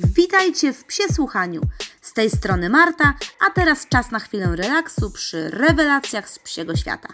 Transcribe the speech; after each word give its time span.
Witajcie 0.00 0.72
w 0.72 0.84
Psiesłuchaniu. 0.84 1.60
Z 2.00 2.12
tej 2.12 2.30
strony 2.30 2.68
Marta, 2.68 3.14
a 3.46 3.50
teraz 3.50 3.88
czas 3.88 4.10
na 4.10 4.18
chwilę 4.18 4.56
relaksu 4.56 5.10
przy 5.10 5.50
rewelacjach 5.50 6.30
z 6.30 6.38
psiego 6.38 6.76
świata. 6.76 7.08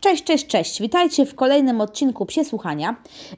Cześć, 0.00 0.24
cześć, 0.24 0.46
cześć. 0.46 0.80
Witajcie 0.80 1.26
w 1.26 1.34
kolejnym 1.34 1.80
odcinku 1.80 2.26
Psiesłuchania. 2.26 2.96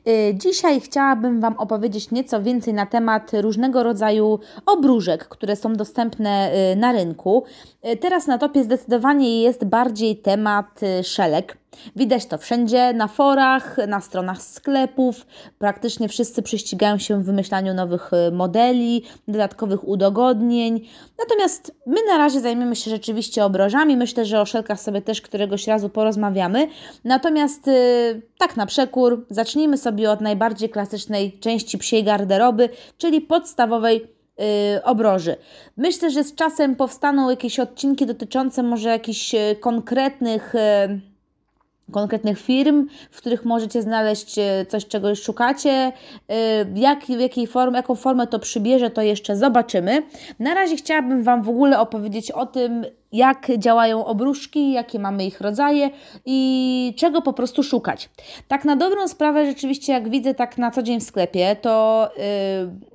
Y, 0.09 0.35
dzisiaj 0.35 0.81
chciałabym 0.81 1.41
Wam 1.41 1.55
opowiedzieć 1.59 2.11
nieco 2.11 2.43
więcej 2.43 2.75
na 2.75 2.87
temat 2.87 3.31
różnego 3.35 3.83
rodzaju 3.83 4.39
obróżek, 4.67 5.29
które 5.29 5.57
są 5.57 5.75
dostępne 5.75 6.53
y, 6.73 6.77
na 6.77 6.93
rynku. 6.93 7.45
Y, 7.93 7.97
teraz 7.97 8.27
na 8.27 8.39
topie 8.39 8.65
zdecydowanie 8.65 9.43
jest 9.43 9.65
bardziej 9.65 10.17
temat 10.17 10.81
szelek. 11.03 11.59
Widać 11.97 12.27
to 12.27 12.39
wszędzie, 12.39 12.93
na 12.93 13.09
forach, 13.09 13.77
na 13.89 14.01
stronach 14.01 14.43
sklepów. 14.43 15.27
Praktycznie 15.59 16.09
wszyscy 16.09 16.43
prześcigają 16.43 16.99
się 16.99 17.23
w 17.23 17.25
wymyślaniu 17.25 17.75
nowych 17.75 18.11
y, 18.13 18.33
modeli, 18.33 19.03
dodatkowych 19.29 19.89
udogodnień. 19.89 20.89
Natomiast 21.19 21.75
my 21.87 21.97
na 22.09 22.19
razie 22.19 22.41
zajmiemy 22.41 22.77
się 22.77 22.91
rzeczywiście 22.91 23.45
obrożami. 23.45 23.97
Myślę, 23.97 24.25
że 24.25 24.41
o 24.41 24.47
szelkach 24.47 24.81
sobie 24.81 25.03
też 25.03 25.21
któregoś 25.21 25.67
razu 25.67 25.89
porozmawiamy. 25.89 26.69
Natomiast 27.05 27.69
y, 27.69 28.23
tak 28.39 28.57
na 28.57 28.67
przekór, 28.67 29.27
zacznijmy 29.31 29.79
sobie 29.79 30.11
od 30.11 30.21
najbardziej 30.21 30.69
klasycznej 30.69 31.39
części 31.41 31.79
psiej 31.79 32.05
garderoby, 32.05 32.69
czyli 32.99 33.21
podstawowej 33.21 33.97
y, 34.77 34.85
obroży. 34.85 35.37
Myślę, 35.77 36.11
że 36.11 36.25
z 36.25 36.35
czasem 36.35 36.77
powstaną 36.77 37.31
jakieś 37.31 37.61
odcinki 37.61 38.07
dotyczące 38.07 38.63
może 38.63 38.89
jakichś 38.89 39.35
konkretnych 39.61 40.55
konkretnych 41.91 42.41
firm, 42.41 42.87
w 43.11 43.17
których 43.17 43.45
możecie 43.45 43.83
znaleźć 43.83 44.39
e, 44.39 44.67
coś, 44.69 44.87
czego 44.87 45.15
szukacie. 45.15 45.71
E, 45.71 45.93
jak, 46.75 47.05
w 47.05 47.21
jakiej 47.21 47.47
formie, 47.47 47.77
jaką 47.77 47.95
formę 47.95 48.27
to 48.27 48.39
przybierze, 48.39 48.91
to 48.91 49.03
jeszcze 49.03 49.37
zobaczymy. 49.37 50.03
Na 50.39 50.55
razie 50.55 50.77
chciałabym 50.77 51.23
Wam 51.23 51.43
w 51.43 51.49
ogóle 51.49 51.81
opowiedzieć 51.81 52.31
o 52.31 52.47
tym, 52.47 52.85
jak 53.13 53.59
działają 53.59 54.05
obruszki, 54.05 54.73
jakie 54.73 54.99
mamy 54.99 55.27
ich 55.27 55.41
rodzaje 55.41 55.91
i 56.27 56.95
czego 56.97 57.23
po 57.23 57.33
prostu 57.33 57.63
szukać. 57.63 58.11
Tak 58.49 58.65
na 58.65 58.77
dobrą 58.77 59.09
sprawę, 59.09 59.47
rzeczywiście, 59.47 59.93
jak 59.93 60.09
widzę 60.09 60.35
tak 60.35 60.59
na 60.59 60.71
co 60.71 60.83
dzień 60.83 61.01
w 61.01 61.05
sklepie, 61.05 61.57
to 61.63 62.09
yy, 62.17 62.91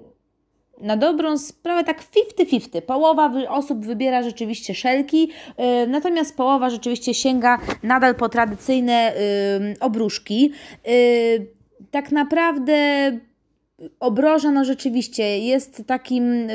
na 0.81 0.97
dobrą 0.97 1.37
sprawę 1.37 1.83
tak 1.83 2.03
50-50. 2.39 2.81
Połowa 2.81 3.31
osób 3.49 3.85
wybiera 3.85 4.23
rzeczywiście 4.23 4.75
szelki, 4.75 5.29
yy, 5.57 5.87
natomiast 5.87 6.37
połowa 6.37 6.69
rzeczywiście 6.69 7.13
sięga 7.13 7.59
nadal 7.83 8.15
po 8.15 8.29
tradycyjne 8.29 9.13
yy, 9.69 9.75
obruszki. 9.79 10.51
Yy, 10.85 11.55
tak 11.91 12.11
naprawdę 12.11 13.11
obroża 13.99 14.51
no 14.51 14.65
rzeczywiście 14.65 15.39
jest 15.39 15.83
takim 15.87 16.47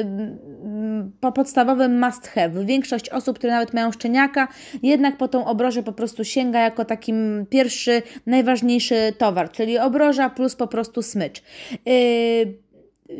po 1.21 1.33
podstawowym 1.33 2.01
must 2.05 2.29
have. 2.29 2.65
Większość 2.65 3.09
osób, 3.09 3.39
które 3.39 3.53
nawet 3.53 3.75
mają 3.75 3.93
szczeniaka, 3.93 4.49
jednak 4.83 5.17
po 5.17 5.29
tą 5.29 5.47
obrożę 5.47 5.83
po 5.83 5.93
prostu 5.93 6.25
sięga 6.25 6.61
jako 6.61 6.85
takim 6.85 7.47
pierwszy, 7.51 8.03
najważniejszy 8.27 9.13
towar, 9.19 9.51
czyli 9.51 9.79
obroża 9.79 10.31
plus 10.31 10.57
po 10.57 10.67
prostu 10.67 11.03
smycz. 11.03 11.43
Yy, 11.87 12.70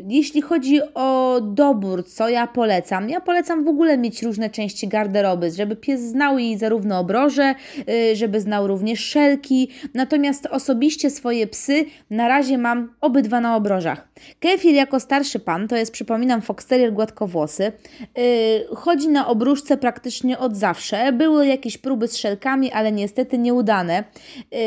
jeśli 0.07 0.41
chodzi 0.41 0.79
o 0.93 1.39
dobór, 1.41 2.05
co 2.05 2.29
ja 2.29 2.47
polecam? 2.47 3.09
Ja 3.09 3.21
polecam 3.21 3.65
w 3.65 3.67
ogóle 3.67 3.97
mieć 3.97 4.23
różne 4.23 4.49
części 4.49 4.87
garderoby, 4.87 5.51
żeby 5.51 5.75
pies 5.75 6.01
znał 6.01 6.39
jej 6.39 6.57
zarówno 6.57 6.99
obroże, 6.99 7.55
y, 7.89 8.15
żeby 8.15 8.41
znał 8.41 8.67
również 8.67 8.99
szelki. 8.99 9.69
Natomiast 9.93 10.45
osobiście 10.45 11.09
swoje 11.09 11.47
psy 11.47 11.85
na 12.09 12.27
razie 12.27 12.57
mam 12.57 12.93
obydwa 13.01 13.41
na 13.41 13.55
obrożach. 13.55 14.07
Kefir 14.39 14.73
jako 14.73 14.99
starszy 14.99 15.39
pan, 15.39 15.67
to 15.67 15.75
jest 15.75 15.91
przypominam 15.91 16.41
Fox 16.41 16.65
Terrier 16.65 16.93
gładkowłosy, 16.93 17.71
y, 18.17 18.75
chodzi 18.75 19.09
na 19.09 19.27
obróżce 19.27 19.77
praktycznie 19.77 20.39
od 20.39 20.57
zawsze. 20.57 21.11
Były 21.13 21.47
jakieś 21.47 21.77
próby 21.77 22.07
z 22.07 22.17
szelkami, 22.17 22.71
ale 22.71 22.91
niestety 22.91 23.37
nieudane, 23.37 24.03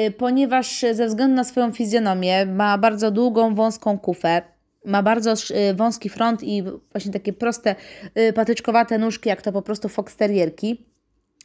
y, 0.06 0.10
ponieważ 0.10 0.84
ze 0.92 1.06
względu 1.06 1.36
na 1.36 1.44
swoją 1.44 1.72
fizjonomię 1.72 2.46
ma 2.46 2.78
bardzo 2.78 3.10
długą, 3.10 3.54
wąską 3.54 3.98
kufę 3.98 4.53
ma 4.84 5.02
bardzo 5.02 5.32
y, 5.32 5.74
wąski 5.74 6.08
front 6.08 6.42
i 6.42 6.62
właśnie 6.92 7.12
takie 7.12 7.32
proste, 7.32 7.74
y, 8.18 8.32
patyczkowate 8.32 8.98
nóżki, 8.98 9.28
jak 9.28 9.42
to 9.42 9.52
po 9.52 9.62
prostu 9.62 9.88
foxterierki. 9.88 10.84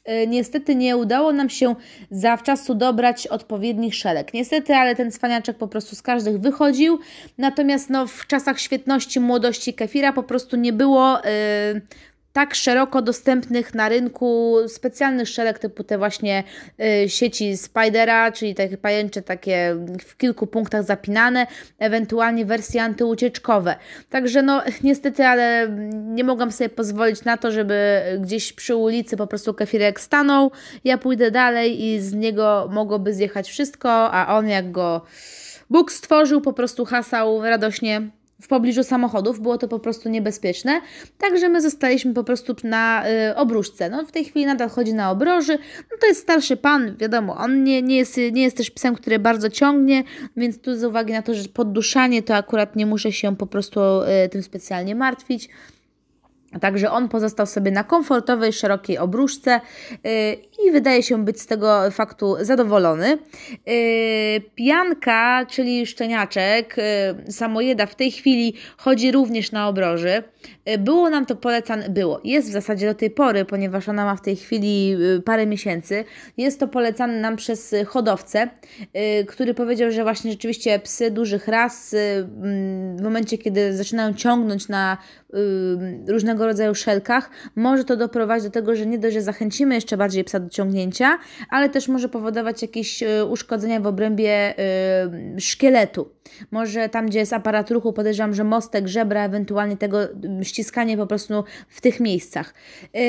Y, 0.10 0.28
niestety 0.28 0.76
nie 0.76 0.98
udało 0.98 1.32
nam 1.34 1.50
się 1.50 1.76
zawczasu 2.12 2.76
dobrać 2.76 3.28
odpowiednich 3.28 3.96
szelek. 3.96 4.34
Niestety, 4.34 4.76
ale 4.76 4.96
ten 4.96 5.12
cwaniaczek 5.12 5.58
po 5.58 5.68
prostu 5.68 5.96
z 5.96 6.02
każdych 6.02 6.40
wychodził. 6.40 7.00
Natomiast 7.38 7.90
no, 7.90 8.08
w 8.08 8.28
czasach 8.28 8.60
świetności, 8.60 9.20
młodości 9.20 9.74
kefira 9.74 10.14
po 10.14 10.24
prostu 10.24 10.58
nie 10.58 10.74
było 10.74 11.18
tak 12.34 12.56
szeroko 12.56 13.02
dostępnych 13.02 13.74
na 13.74 13.90
rynku 13.90 14.56
specjalnych 14.68 15.30
szelek 15.30 15.60
typu 15.60 15.84
te 15.84 15.98
właśnie 15.98 16.44
y, 17.04 17.10
sieci 17.10 17.58
Spidera, 17.58 18.32
czyli 18.32 18.56
takie 18.56 18.78
pajęcze 18.78 19.22
takie 19.22 19.76
w 20.06 20.18
kilku 20.18 20.48
punktach 20.48 20.84
zapinane, 20.84 21.48
ewentualnie 21.80 22.46
wersje 22.46 22.84
antyucieczkowe. 22.84 23.76
Także 24.10 24.42
no 24.42 24.62
niestety, 24.84 25.26
ale 25.26 25.68
nie 25.94 26.24
mogłam 26.24 26.52
sobie 26.52 26.70
pozwolić 26.70 27.24
na 27.24 27.38
to, 27.38 27.52
żeby 27.52 28.02
gdzieś 28.20 28.54
przy 28.54 28.76
ulicy 28.76 29.18
po 29.18 29.28
prostu 29.28 29.54
kefirek 29.54 30.00
stanął, 30.00 30.52
ja 30.84 30.98
pójdę 30.98 31.32
dalej 31.32 31.84
i 31.86 32.00
z 32.00 32.14
niego 32.14 32.70
mogłoby 32.72 33.14
zjechać 33.14 33.50
wszystko, 33.50 34.12
a 34.12 34.38
on 34.38 34.48
jak 34.48 34.72
go 34.72 35.02
Bóg 35.70 35.92
stworzył, 35.92 36.42
po 36.42 36.54
prostu 36.54 36.86
hasał 36.86 37.44
radośnie 37.44 38.02
w 38.42 38.48
pobliżu 38.48 38.84
samochodów, 38.84 39.40
było 39.40 39.58
to 39.58 39.68
po 39.68 39.80
prostu 39.80 40.10
niebezpieczne, 40.10 40.82
także 41.18 41.50
my 41.50 41.62
zostaliśmy 41.62 42.14
po 42.14 42.24
prostu 42.24 42.56
na 42.64 43.04
y, 43.32 43.36
obróżce. 43.36 43.90
No, 43.90 44.06
w 44.06 44.12
tej 44.12 44.26
chwili 44.26 44.46
nadal 44.46 44.70
chodzi 44.70 44.94
na 44.94 45.12
obroży, 45.12 45.58
no 45.92 45.98
to 46.02 46.08
jest 46.08 46.22
starszy 46.22 46.58
pan, 46.58 46.98
wiadomo, 46.98 47.38
on 47.38 47.64
nie, 47.64 47.82
nie, 47.82 47.98
jest, 47.98 48.18
nie 48.32 48.42
jest 48.42 48.58
też 48.58 48.72
psem, 48.72 48.96
który 48.96 49.20
bardzo 49.20 49.50
ciągnie, 49.50 50.04
więc 50.38 50.62
tu 50.62 50.76
z 50.76 50.84
uwagi 50.84 51.14
na 51.14 51.22
to, 51.22 51.34
że 51.34 51.44
podduszanie, 51.50 52.24
to 52.24 52.36
akurat 52.36 52.76
nie 52.76 52.86
muszę 52.86 53.12
się 53.12 53.36
po 53.36 53.48
prostu 53.48 53.80
y, 54.26 54.30
tym 54.30 54.44
specjalnie 54.44 54.96
martwić. 54.96 55.50
Także 56.62 56.92
on 56.92 57.10
pozostał 57.10 57.46
sobie 57.46 57.72
na 57.72 57.84
komfortowej, 57.84 58.54
szerokiej 58.54 58.98
obruszce 58.98 59.62
yy, 59.92 60.12
i 60.68 60.72
wydaje 60.72 61.04
się 61.04 61.26
być 61.26 61.42
z 61.42 61.48
tego 61.48 61.92
faktu 61.92 62.36
zadowolony. 62.42 63.18
Yy, 63.66 64.42
pianka, 64.56 65.46
czyli 65.46 65.86
szczeniaczek, 65.86 66.76
yy, 67.26 67.32
samojeda 67.32 67.86
w 67.86 67.96
tej 67.96 68.12
chwili 68.12 68.54
chodzi 68.78 69.12
również 69.12 69.52
na 69.52 69.68
obroży. 69.68 70.24
Y, 70.74 70.78
było 70.78 71.10
nam 71.10 71.26
to 71.26 71.36
polecane, 71.36 71.90
było, 71.90 72.22
jest 72.24 72.50
w 72.50 72.52
zasadzie 72.52 72.88
do 72.88 72.94
tej 72.94 73.10
pory, 73.10 73.46
ponieważ 73.46 73.90
ona 73.90 74.06
ma 74.06 74.16
w 74.16 74.22
tej 74.22 74.36
chwili 74.36 74.96
y, 75.18 75.22
parę 75.22 75.46
miesięcy. 75.46 76.04
Jest 76.38 76.60
to 76.60 76.68
polecane 76.68 77.20
nam 77.20 77.36
przez 77.36 77.76
hodowcę, 77.88 78.50
yy, 78.94 79.26
który 79.26 79.54
powiedział, 79.54 79.92
że 79.92 80.04
właśnie 80.04 80.32
rzeczywiście 80.32 80.80
psy 80.80 81.12
dużych 81.12 81.48
ras 81.48 81.94
mm, 81.94 82.98
w 82.98 83.02
momencie, 83.02 83.38
kiedy 83.38 83.78
zaczynają 83.78 84.14
ciągnąć 84.14 84.68
na 84.68 84.98
różnego 86.08 86.46
rodzaju 86.46 86.76
szelkach, 86.76 87.30
może 87.56 87.84
to 87.84 87.98
doprowadzić 87.98 88.44
do 88.44 88.52
tego, 88.52 88.76
że 88.76 88.86
nie 88.86 89.00
dość, 89.00 89.14
że 89.14 89.22
zachęcimy 89.22 89.76
jeszcze 89.76 89.98
bardziej 89.98 90.24
psa 90.24 90.40
do 90.40 90.50
ciągnięcia, 90.50 91.18
ale 91.50 91.70
też 91.70 91.88
może 91.88 92.10
powodować 92.10 92.62
jakieś 92.62 93.04
uszkodzenia 93.30 93.80
w 93.80 93.88
obrębie 93.88 94.54
szkieletu. 95.40 96.10
Może 96.52 96.90
tam, 96.90 97.08
gdzie 97.08 97.20
jest 97.20 97.34
aparat 97.34 97.72
ruchu, 97.72 97.94
podejrzewam, 97.94 98.34
że 98.34 98.44
mostek, 98.44 98.88
żebra, 98.88 99.26
ewentualnie 99.26 99.78
tego 99.78 99.98
ściskanie 100.60 100.98
po 100.98 101.08
prostu 101.08 101.44
w 101.70 101.82
tych 101.82 102.00
miejscach. 102.00 102.54
Yy, 102.94 103.02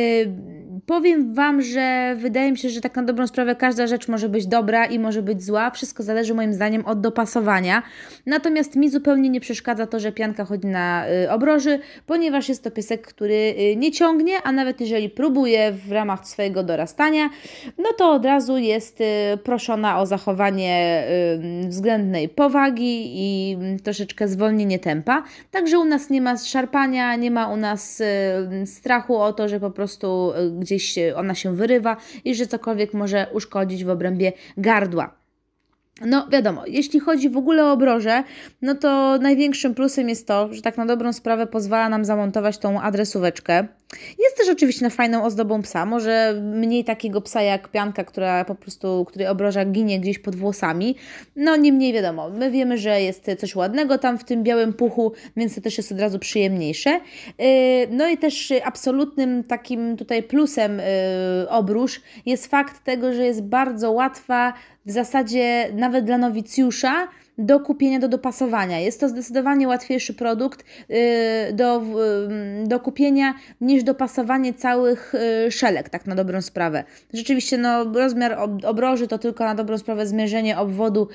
powiem 0.86 1.34
Wam, 1.34 1.62
że 1.62 2.16
wydaje 2.18 2.52
mi 2.52 2.58
się, 2.58 2.68
że 2.70 2.80
tak 2.80 2.96
na 2.96 3.02
dobrą 3.02 3.26
sprawę 3.26 3.56
każda 3.56 3.86
rzecz 3.86 4.08
może 4.08 4.28
być 4.28 4.46
dobra 4.46 4.86
i 4.86 4.98
może 4.98 5.22
być 5.22 5.42
zła. 5.42 5.70
Wszystko 5.70 6.02
zależy 6.02 6.34
moim 6.34 6.54
zdaniem 6.54 6.86
od 6.86 7.00
dopasowania. 7.00 7.82
Natomiast 8.26 8.76
mi 8.76 8.90
zupełnie 8.90 9.28
nie 9.30 9.40
przeszkadza 9.40 9.86
to, 9.86 10.00
że 10.00 10.12
pianka 10.12 10.44
chodzi 10.44 10.66
na 10.66 11.06
y, 11.08 11.30
obroży, 11.30 11.78
ponieważ 12.06 12.48
jest 12.48 12.64
to 12.64 12.70
piesek, 12.70 13.06
który 13.06 13.34
y, 13.34 13.76
nie 13.76 13.92
ciągnie, 13.92 14.34
a 14.44 14.52
nawet 14.52 14.80
jeżeli 14.80 15.10
próbuje 15.10 15.72
w 15.72 15.92
ramach 15.92 16.28
swojego 16.28 16.62
dorastania, 16.62 17.30
no 17.78 17.92
to 17.98 18.12
od 18.12 18.24
razu 18.24 18.58
jest 18.58 19.00
y, 19.00 19.04
proszona 19.44 20.00
o 20.00 20.06
zachowanie 20.06 21.04
y, 21.64 21.68
względnej 21.68 22.28
powagi 22.28 23.12
i 23.14 23.56
troszeczkę 23.84 24.28
zwolnienie 24.28 24.78
tempa. 24.78 25.22
Także 25.50 25.78
u 25.78 25.84
nas 25.84 26.10
nie 26.10 26.20
ma 26.20 26.36
szarpania, 26.36 27.16
nie 27.16 27.30
ma 27.30 27.39
u 27.48 27.56
nas 27.56 28.02
strachu 28.64 29.16
o 29.16 29.32
to, 29.32 29.48
że 29.48 29.60
po 29.60 29.70
prostu 29.70 30.32
gdzieś 30.58 30.98
ona 31.16 31.34
się 31.34 31.56
wyrywa 31.56 31.96
i 32.24 32.34
że 32.34 32.46
cokolwiek 32.46 32.94
może 32.94 33.26
uszkodzić 33.32 33.84
w 33.84 33.90
obrębie 33.90 34.32
gardła. 34.56 35.19
No 36.06 36.26
wiadomo, 36.30 36.62
jeśli 36.66 37.00
chodzi 37.00 37.30
w 37.30 37.36
ogóle 37.36 37.64
o 37.64 37.72
obroże, 37.72 38.24
no 38.62 38.74
to 38.74 39.18
największym 39.18 39.74
plusem 39.74 40.08
jest 40.08 40.26
to, 40.26 40.54
że 40.54 40.62
tak 40.62 40.76
na 40.76 40.86
dobrą 40.86 41.12
sprawę 41.12 41.46
pozwala 41.46 41.88
nam 41.88 42.04
zamontować 42.04 42.58
tą 42.58 42.80
adresóweczkę. 42.80 43.66
Jest 44.18 44.36
też 44.36 44.48
oczywiście 44.48 44.84
na 44.84 44.90
fajną 44.90 45.24
ozdobą 45.24 45.62
psa, 45.62 45.86
może 45.86 46.40
mniej 46.42 46.84
takiego 46.84 47.20
psa 47.20 47.42
jak 47.42 47.68
pianka, 47.68 48.04
która 48.04 48.44
po 48.44 48.54
prostu, 48.54 49.04
której 49.04 49.28
obroża 49.28 49.64
ginie 49.64 50.00
gdzieś 50.00 50.18
pod 50.18 50.36
włosami. 50.36 50.96
No 51.36 51.56
niemniej 51.56 51.92
wiadomo, 51.92 52.30
my 52.30 52.50
wiemy, 52.50 52.78
że 52.78 53.02
jest 53.02 53.30
coś 53.38 53.56
ładnego 53.56 53.98
tam 53.98 54.18
w 54.18 54.24
tym 54.24 54.42
białym 54.42 54.72
puchu, 54.72 55.12
więc 55.36 55.54
to 55.54 55.60
też 55.60 55.78
jest 55.78 55.92
od 55.92 56.00
razu 56.00 56.18
przyjemniejsze. 56.18 56.90
Yy, 57.38 57.46
no 57.90 58.08
i 58.08 58.18
też 58.18 58.52
absolutnym 58.64 59.44
takim 59.44 59.96
tutaj 59.96 60.22
plusem 60.22 60.78
yy, 60.78 61.48
obróż 61.48 62.00
jest 62.26 62.46
fakt 62.46 62.84
tego, 62.84 63.12
że 63.12 63.24
jest 63.24 63.42
bardzo 63.42 63.92
łatwa 63.92 64.52
w 64.86 64.90
zasadzie 64.90 65.70
nawet 65.74 66.04
dla 66.04 66.18
nowicjusza 66.18 67.08
do 67.38 67.60
kupienia, 67.60 67.98
do 67.98 68.08
dopasowania. 68.08 68.78
Jest 68.78 69.00
to 69.00 69.08
zdecydowanie 69.08 69.68
łatwiejszy 69.68 70.14
produkt 70.14 70.64
yy, 70.88 70.96
do, 71.52 71.82
do 72.64 72.80
kupienia 72.80 73.34
niż 73.60 73.82
dopasowanie 73.82 74.54
całych 74.54 75.12
yy, 75.44 75.50
szelek, 75.50 75.88
tak 75.88 76.06
na 76.06 76.14
dobrą 76.14 76.42
sprawę. 76.42 76.84
Rzeczywiście 77.14 77.58
no, 77.58 77.84
rozmiar 77.84 78.38
obroży 78.64 79.08
to 79.08 79.18
tylko 79.18 79.44
na 79.44 79.54
dobrą 79.54 79.78
sprawę 79.78 80.06
zmierzenie 80.06 80.58
obwodu 80.58 81.08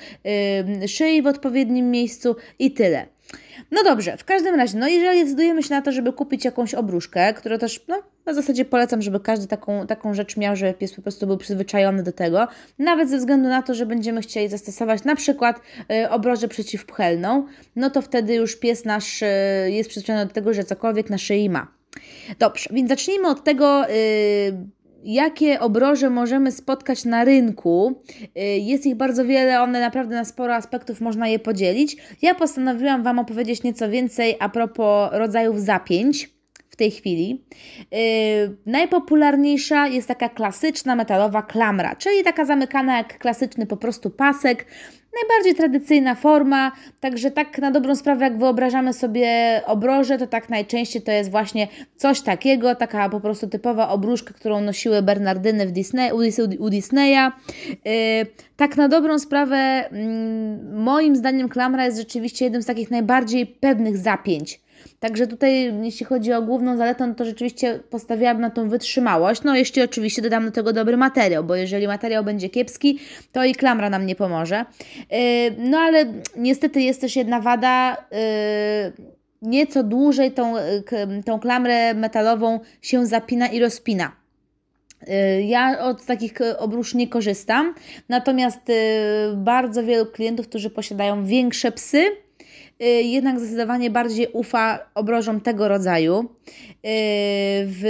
szyi 0.86 1.22
w 1.22 1.26
odpowiednim 1.26 1.90
miejscu 1.90 2.36
i 2.58 2.70
tyle. 2.70 3.15
No 3.70 3.84
dobrze, 3.84 4.16
w 4.16 4.24
każdym 4.24 4.54
razie, 4.54 4.78
no 4.78 4.88
jeżeli 4.88 5.24
decydujemy 5.24 5.62
się 5.62 5.74
na 5.74 5.82
to, 5.82 5.92
żeby 5.92 6.12
kupić 6.12 6.44
jakąś 6.44 6.74
obruszkę, 6.74 7.34
którą 7.34 7.58
też, 7.58 7.84
no 7.88 8.02
w 8.26 8.34
zasadzie 8.34 8.64
polecam, 8.64 9.02
żeby 9.02 9.20
każdy 9.20 9.46
taką, 9.46 9.86
taką 9.86 10.14
rzecz 10.14 10.36
miał, 10.36 10.56
żeby 10.56 10.74
pies 10.74 10.94
po 10.94 11.02
prostu 11.02 11.26
był 11.26 11.36
przyzwyczajony 11.36 12.02
do 12.02 12.12
tego, 12.12 12.48
nawet 12.78 13.10
ze 13.10 13.18
względu 13.18 13.48
na 13.48 13.62
to, 13.62 13.74
że 13.74 13.86
będziemy 13.86 14.20
chcieli 14.20 14.48
zastosować 14.48 15.04
na 15.04 15.16
przykład 15.16 15.60
y, 15.92 16.10
obrożę 16.10 16.48
przeciwpchelną, 16.48 17.46
no 17.76 17.90
to 17.90 18.02
wtedy 18.02 18.34
już 18.34 18.56
pies 18.56 18.84
nasz 18.84 19.22
y, 19.22 19.26
jest 19.68 19.90
przyzwyczajony 19.90 20.26
do 20.26 20.32
tego, 20.32 20.54
że 20.54 20.64
cokolwiek 20.64 21.10
na 21.10 21.18
szyi 21.18 21.50
ma. 21.50 21.76
Dobrze, 22.38 22.70
więc 22.72 22.88
zacznijmy 22.88 23.28
od 23.28 23.44
tego, 23.44 23.90
y, 23.90 23.92
jakie 25.06 25.60
obroże 25.60 26.10
możemy 26.10 26.52
spotkać 26.52 27.04
na 27.04 27.24
rynku. 27.24 28.02
Y, 28.38 28.40
jest 28.42 28.86
ich 28.86 28.94
bardzo 28.94 29.24
wiele, 29.24 29.62
one 29.62 29.80
naprawdę 29.80 30.14
na 30.14 30.24
sporo 30.24 30.54
aspektów 30.54 31.00
można 31.00 31.28
je 31.28 31.38
podzielić. 31.38 31.96
Ja 32.22 32.34
postanowiłam 32.34 33.02
Wam 33.02 33.18
opowiedzieć 33.18 33.62
nieco 33.62 33.88
więcej 33.88 34.36
a 34.40 34.48
propos 34.48 35.10
rodzajów 35.12 35.60
zapięć 35.60 36.35
w 36.76 36.78
tej 36.78 36.90
chwili. 36.90 37.44
Yy, 37.90 37.98
najpopularniejsza 38.66 39.86
jest 39.86 40.08
taka 40.08 40.28
klasyczna 40.28 40.96
metalowa 40.96 41.42
klamra, 41.42 41.96
czyli 41.96 42.24
taka 42.24 42.44
zamykana 42.44 42.96
jak 42.96 43.18
klasyczny 43.18 43.66
po 43.66 43.76
prostu 43.76 44.10
pasek. 44.10 44.66
Najbardziej 45.22 45.54
tradycyjna 45.54 46.14
forma, 46.14 46.72
także 47.00 47.30
tak 47.30 47.58
na 47.58 47.70
dobrą 47.70 47.96
sprawę, 47.96 48.24
jak 48.24 48.38
wyobrażamy 48.38 48.92
sobie 48.92 49.60
obroże, 49.66 50.18
to 50.18 50.26
tak 50.26 50.48
najczęściej 50.48 51.02
to 51.02 51.12
jest 51.12 51.30
właśnie 51.30 51.68
coś 51.96 52.20
takiego, 52.20 52.74
taka 52.74 53.08
po 53.08 53.20
prostu 53.20 53.48
typowa 53.48 53.88
obruszka, 53.88 54.34
którą 54.34 54.60
nosiły 54.60 55.02
Bernardyny 55.02 55.66
w 55.66 55.70
Disney, 55.72 56.12
u 56.58 56.70
Disneya. 56.70 57.30
Yy, 57.68 58.26
tak 58.56 58.76
na 58.76 58.88
dobrą 58.88 59.18
sprawę, 59.18 59.56
mm, 59.56 60.82
moim 60.82 61.16
zdaniem 61.16 61.48
klamra 61.48 61.84
jest 61.84 61.98
rzeczywiście 61.98 62.44
jednym 62.44 62.62
z 62.62 62.66
takich 62.66 62.90
najbardziej 62.90 63.46
pewnych 63.46 63.96
zapięć 63.96 64.65
Także 65.00 65.26
tutaj, 65.26 65.74
jeśli 65.84 66.06
chodzi 66.06 66.32
o 66.32 66.42
główną 66.42 66.76
zaletę, 66.76 67.06
no 67.06 67.14
to 67.14 67.24
rzeczywiście 67.24 67.80
postawiłabym 67.90 68.42
na 68.42 68.50
tą 68.50 68.68
wytrzymałość. 68.68 69.42
No, 69.42 69.56
jeśli 69.56 69.82
oczywiście 69.82 70.22
dodam 70.22 70.44
do 70.44 70.50
tego 70.50 70.72
dobry 70.72 70.96
materiał, 70.96 71.44
bo 71.44 71.56
jeżeli 71.56 71.86
materiał 71.86 72.24
będzie 72.24 72.48
kiepski, 72.48 72.98
to 73.32 73.44
i 73.44 73.54
klamra 73.54 73.90
nam 73.90 74.06
nie 74.06 74.16
pomoże. 74.16 74.64
Yy, 75.10 75.18
no, 75.58 75.78
ale 75.78 76.04
niestety 76.36 76.80
jest 76.80 77.00
też 77.00 77.16
jedna 77.16 77.40
wada. 77.40 77.96
Yy, 78.10 79.16
nieco 79.42 79.82
dłużej 79.82 80.32
tą, 80.32 80.54
tą 81.24 81.40
klamrę 81.40 81.94
metalową 81.94 82.60
się 82.82 83.06
zapina 83.06 83.48
i 83.48 83.60
rozpina. 83.60 84.12
Yy, 85.06 85.42
ja 85.42 85.78
od 85.80 86.04
takich 86.04 86.32
obrusz 86.58 86.94
nie 86.94 87.08
korzystam, 87.08 87.74
natomiast 88.08 88.60
bardzo 89.34 89.82
wielu 89.82 90.06
klientów, 90.06 90.48
którzy 90.48 90.70
posiadają 90.70 91.26
większe 91.26 91.72
psy, 91.72 91.98
Y, 92.00 92.25
jednak 92.84 93.40
zdecydowanie 93.40 93.90
bardziej 93.90 94.28
ufa 94.32 94.78
obrożom 94.94 95.40
tego 95.40 95.68
rodzaju. 95.68 96.20
Y, 96.20 96.26
w 97.66 97.82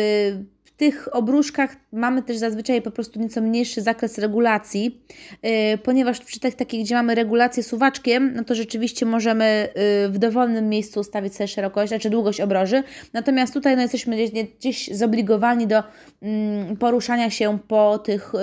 tych 0.77 1.09
obruszkach 1.17 1.77
mamy 1.93 2.23
też 2.23 2.37
zazwyczaj 2.37 2.83
po 2.83 2.91
prostu 2.91 3.21
nieco 3.21 3.41
mniejszy 3.41 3.83
zakres 3.83 4.19
regulacji, 4.19 5.01
yy, 5.43 5.79
ponieważ 5.79 6.21
przy 6.21 6.41
tych 6.41 6.55
takich, 6.55 6.85
gdzie 6.85 6.95
mamy 6.95 7.15
regulację 7.15 7.63
suwaczkiem, 7.63 8.33
no 8.35 8.45
to 8.45 8.55
rzeczywiście 8.55 9.07
możemy 9.07 9.69
w 10.09 10.19
dowolnym 10.19 10.69
miejscu 10.69 11.01
ustawić 11.01 11.35
sobie 11.35 11.49
szerokość, 11.49 11.89
znaczy 11.89 12.11
długość 12.11 12.41
obroży, 12.41 12.83
natomiast 13.13 13.55
tutaj 13.55 13.77
no, 13.77 13.83
jesteśmy 13.83 14.17
gdzieś, 14.17 14.31
gdzieś 14.59 14.97
zobligowani 14.97 15.67
do 15.67 15.83
yy, 16.23 16.77
poruszania 16.79 17.31
się 17.31 17.59
po 17.69 17.99
tych 17.99 18.35
y, 18.35 18.39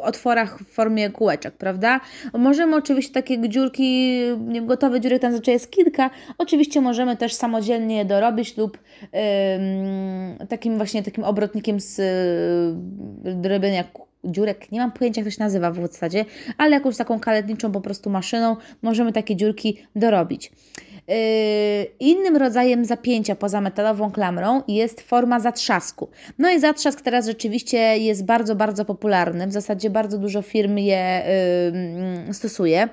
otworach 0.00 0.58
w 0.58 0.72
formie 0.72 1.10
kółeczek, 1.10 1.54
prawda? 1.54 2.00
Możemy 2.34 2.76
oczywiście 2.76 3.14
takie 3.14 3.48
dziurki, 3.48 4.20
gotowe 4.62 5.00
dziury, 5.00 5.18
tam 5.18 5.30
zazwyczaj 5.30 5.54
jest 5.54 5.70
kilka, 5.70 6.10
oczywiście 6.38 6.80
możemy 6.80 7.16
też 7.16 7.34
samodzielnie 7.34 7.96
je 7.96 8.04
dorobić 8.04 8.56
lub 8.56 8.78
takim 10.48 10.76
właśnie 10.76 11.02
takim 11.02 11.24
obrotnikiem 11.24 11.80
z 11.80 11.96
do 13.42 13.48
robienia 13.48 13.84
dziurek, 14.24 14.72
nie 14.72 14.80
mam 14.80 14.92
pojęcia 14.92 15.20
jak 15.20 15.26
to 15.26 15.30
się 15.30 15.42
nazywa 15.42 15.70
w 15.70 15.76
zasadzie, 15.76 16.24
ale 16.58 16.70
jakąś 16.70 16.96
taką 16.96 17.20
kaletniczą 17.20 17.72
po 17.72 17.80
prostu 17.80 18.10
maszyną 18.10 18.56
możemy 18.82 19.12
takie 19.12 19.36
dziurki 19.36 19.86
dorobić. 19.96 20.52
Yy, 21.12 21.86
innym 22.00 22.36
rodzajem 22.36 22.84
zapięcia 22.84 23.36
poza 23.36 23.60
metalową 23.60 24.10
klamrą 24.12 24.62
jest 24.68 25.00
forma 25.00 25.40
zatrzasku. 25.40 26.08
No 26.38 26.50
i 26.50 26.60
zatrzask 26.60 27.00
teraz 27.00 27.26
rzeczywiście 27.26 27.78
jest 27.78 28.24
bardzo, 28.24 28.54
bardzo 28.54 28.84
popularny. 28.84 29.46
W 29.46 29.52
zasadzie 29.52 29.90
bardzo 29.90 30.18
dużo 30.18 30.42
firm 30.42 30.76
je 30.76 31.22
yy, 32.26 32.34
stosuje. 32.34 32.88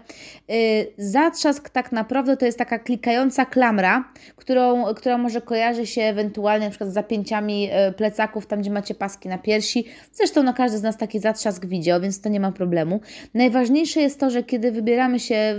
Yy, 0.48 0.56
zatrzask 0.98 1.69
tak 1.69 1.92
naprawdę 1.92 2.38
to 2.38 2.45
jest 2.45 2.57
taka 2.57 2.80
klikająca 2.80 3.45
klamra, 3.45 4.12
którą, 4.36 4.94
która 4.94 5.18
może 5.18 5.42
kojarzy 5.42 5.86
się 5.86 6.01
ewentualnie 6.01 6.66
na 6.66 6.69
przykład 6.69 6.89
z 6.89 6.94
zapięciami 6.94 7.69
plecaków, 7.98 8.48
tam 8.48 8.62
gdzie 8.62 8.71
macie 8.71 8.95
paski 8.95 9.30
na 9.30 9.38
piersi. 9.38 9.86
Zresztą 10.12 10.44
no, 10.44 10.54
każdy 10.54 10.77
z 10.77 10.83
nas 10.83 10.98
taki 10.98 11.19
zatrzask 11.19 11.66
widział, 11.66 12.01
więc 12.01 12.21
to 12.21 12.30
nie 12.30 12.39
ma 12.39 12.51
problemu. 12.51 13.00
Najważniejsze 13.33 14.00
jest 14.00 14.19
to, 14.19 14.30
że 14.30 14.44
kiedy 14.44 14.71
wybieramy 14.71 15.19
się, 15.19 15.56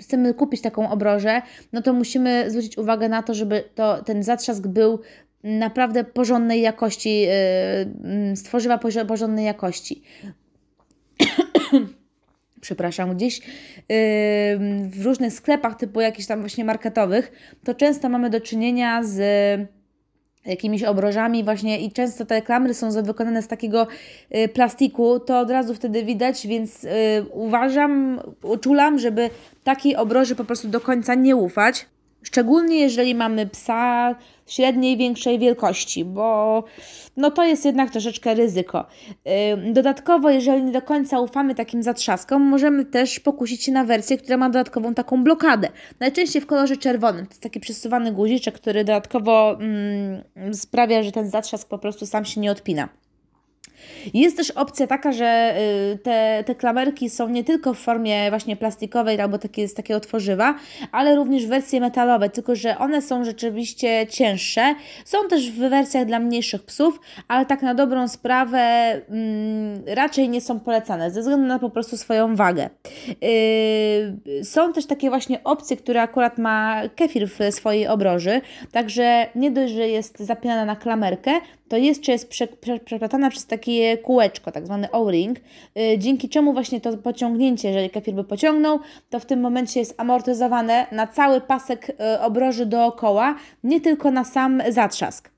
chcemy 0.00 0.34
kupić 0.34 0.62
taką 0.62 0.90
obrożę, 0.90 1.42
no 1.72 1.82
to 1.82 1.92
musimy 1.92 2.50
zwrócić 2.50 2.78
uwagę 2.78 3.08
na 3.08 3.22
to, 3.22 3.34
żeby 3.34 3.64
to, 3.74 4.02
ten 4.04 4.22
zatrzask 4.22 4.66
był 4.66 5.00
naprawdę 5.44 6.04
porządnej 6.04 6.62
jakości, 6.62 7.20
yy, 7.20 8.36
stworzyła 8.36 8.78
porządnej 9.08 9.44
jakości. 9.44 10.02
Przepraszam, 12.60 13.16
gdzieś 13.16 13.38
yy, 13.38 13.44
w 14.88 15.00
różnych 15.04 15.32
sklepach, 15.32 15.76
typu 15.76 16.00
jakichś 16.00 16.26
tam 16.26 16.40
właśnie 16.40 16.64
marketowych, 16.64 17.32
to 17.64 17.74
często 17.74 18.08
mamy 18.08 18.30
do 18.30 18.40
czynienia 18.40 19.02
z 19.04 19.18
jakimiś 20.46 20.82
obrożami 20.82 21.44
właśnie 21.44 21.80
i 21.80 21.92
często 21.92 22.26
te 22.26 22.42
klamry 22.42 22.74
są 22.74 23.02
wykonane 23.02 23.42
z 23.42 23.48
takiego 23.48 23.86
y, 24.36 24.48
plastiku, 24.48 25.20
to 25.20 25.40
od 25.40 25.50
razu 25.50 25.74
wtedy 25.74 26.04
widać, 26.04 26.46
więc 26.46 26.84
y, 26.84 26.88
uważam, 27.32 28.20
uczulam, 28.42 28.98
żeby 28.98 29.30
takiej 29.64 29.96
obroży 29.96 30.34
po 30.34 30.44
prostu 30.44 30.68
do 30.68 30.80
końca 30.80 31.14
nie 31.14 31.36
ufać. 31.36 31.86
Szczególnie 32.26 32.80
jeżeli 32.80 33.14
mamy 33.14 33.46
psa 33.46 34.14
średniej, 34.46 34.96
większej 34.96 35.38
wielkości, 35.38 36.04
bo 36.04 36.64
no 37.16 37.30
to 37.30 37.44
jest 37.44 37.64
jednak 37.64 37.90
troszeczkę 37.90 38.34
ryzyko. 38.34 38.86
Dodatkowo, 39.72 40.30
jeżeli 40.30 40.62
nie 40.62 40.72
do 40.72 40.82
końca 40.82 41.20
ufamy 41.20 41.54
takim 41.54 41.82
zatrzaskom, 41.82 42.42
możemy 42.42 42.84
też 42.84 43.20
pokusić 43.20 43.64
się 43.64 43.72
na 43.72 43.84
wersję, 43.84 44.18
która 44.18 44.36
ma 44.36 44.50
dodatkową 44.50 44.94
taką 44.94 45.24
blokadę. 45.24 45.68
Najczęściej 46.00 46.42
w 46.42 46.46
kolorze 46.46 46.76
czerwonym. 46.76 47.26
To 47.26 47.30
jest 47.30 47.42
taki 47.42 47.60
przesuwany 47.60 48.12
guziczek, 48.12 48.54
który 48.54 48.84
dodatkowo 48.84 49.58
mm, 49.60 50.54
sprawia, 50.54 51.02
że 51.02 51.12
ten 51.12 51.30
zatrzask 51.30 51.68
po 51.68 51.78
prostu 51.78 52.06
sam 52.06 52.24
się 52.24 52.40
nie 52.40 52.50
odpina. 52.50 52.88
Jest 54.14 54.36
też 54.36 54.50
opcja 54.50 54.86
taka, 54.86 55.12
że 55.12 55.54
y, 55.94 55.98
te, 55.98 56.44
te 56.46 56.54
klamerki 56.54 57.10
są 57.10 57.28
nie 57.28 57.44
tylko 57.44 57.74
w 57.74 57.78
formie 57.78 58.30
właśnie 58.30 58.56
plastikowej 58.56 59.20
albo 59.20 59.38
takie, 59.38 59.68
z 59.68 59.74
takiego 59.74 60.00
tworzywa, 60.00 60.54
ale 60.92 61.16
również 61.16 61.46
wersje 61.46 61.80
metalowe, 61.80 62.30
tylko 62.30 62.54
że 62.54 62.78
one 62.78 63.02
są 63.02 63.24
rzeczywiście 63.24 64.06
cięższe. 64.10 64.74
Są 65.04 65.28
też 65.28 65.50
w 65.50 65.58
wersjach 65.58 66.06
dla 66.06 66.18
mniejszych 66.18 66.62
psów, 66.62 67.00
ale 67.28 67.46
tak 67.46 67.62
na 67.62 67.74
dobrą 67.74 68.08
sprawę 68.08 68.58
mm, 68.58 69.82
raczej 69.86 70.28
nie 70.28 70.40
są 70.40 70.60
polecane 70.60 71.10
ze 71.10 71.20
względu 71.20 71.46
na 71.46 71.58
po 71.58 71.70
prostu 71.70 71.96
swoją 71.96 72.36
wagę. 72.36 72.70
Yy, 73.08 74.44
są 74.44 74.72
też 74.72 74.86
takie 74.86 75.08
właśnie 75.08 75.44
opcje, 75.44 75.76
które 75.76 76.02
akurat 76.02 76.38
ma 76.38 76.82
kefir 76.96 77.28
w 77.30 77.54
swojej 77.54 77.88
obroży, 77.88 78.40
także 78.72 79.26
nie 79.34 79.50
dość, 79.50 79.72
że 79.72 79.88
jest 79.88 80.20
zapinana 80.20 80.64
na 80.64 80.76
klamerkę, 80.76 81.30
to 81.68 81.76
jeszcze 81.76 82.12
jest 82.12 82.28
prze, 82.28 82.46
prze, 82.46 82.80
przeplatana 82.80 83.30
przez 83.30 83.46
takie 83.46 83.98
kółeczko, 83.98 84.52
tak 84.52 84.66
zwany 84.66 84.90
O-ring, 84.90 85.38
yy, 85.74 85.98
dzięki 85.98 86.28
czemu 86.28 86.52
właśnie 86.52 86.80
to 86.80 86.96
pociągnięcie, 86.96 87.68
jeżeli 87.68 87.90
kefir 87.90 88.14
by 88.14 88.24
pociągnął, 88.24 88.78
to 89.10 89.20
w 89.20 89.26
tym 89.26 89.40
momencie 89.40 89.80
jest 89.80 89.94
amortyzowane 90.00 90.86
na 90.92 91.06
cały 91.06 91.40
pasek 91.40 91.88
yy, 91.88 92.20
obroży 92.20 92.66
dookoła, 92.66 93.34
nie 93.64 93.80
tylko 93.80 94.10
na 94.10 94.24
sam 94.24 94.62
zatrzask. 94.68 95.30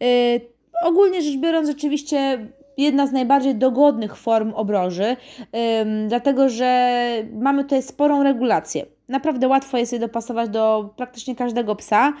Yy, 0.00 0.40
ogólnie 0.84 1.22
rzecz 1.22 1.36
biorąc, 1.36 1.68
rzeczywiście 1.68 2.46
jedna 2.76 3.06
z 3.06 3.12
najbardziej 3.12 3.54
dogodnych 3.54 4.16
form 4.16 4.52
obroży, 4.54 5.16
dlatego 6.08 6.48
że 6.48 6.92
mamy 7.32 7.62
tutaj 7.62 7.82
sporą 7.82 8.22
regulację. 8.22 8.86
Naprawdę 9.08 9.48
łatwo 9.48 9.78
jest 9.78 9.92
je 9.92 9.98
dopasować 9.98 10.48
do 10.50 10.90
praktycznie 10.96 11.36
każdego 11.36 11.76
psa. 11.76 12.12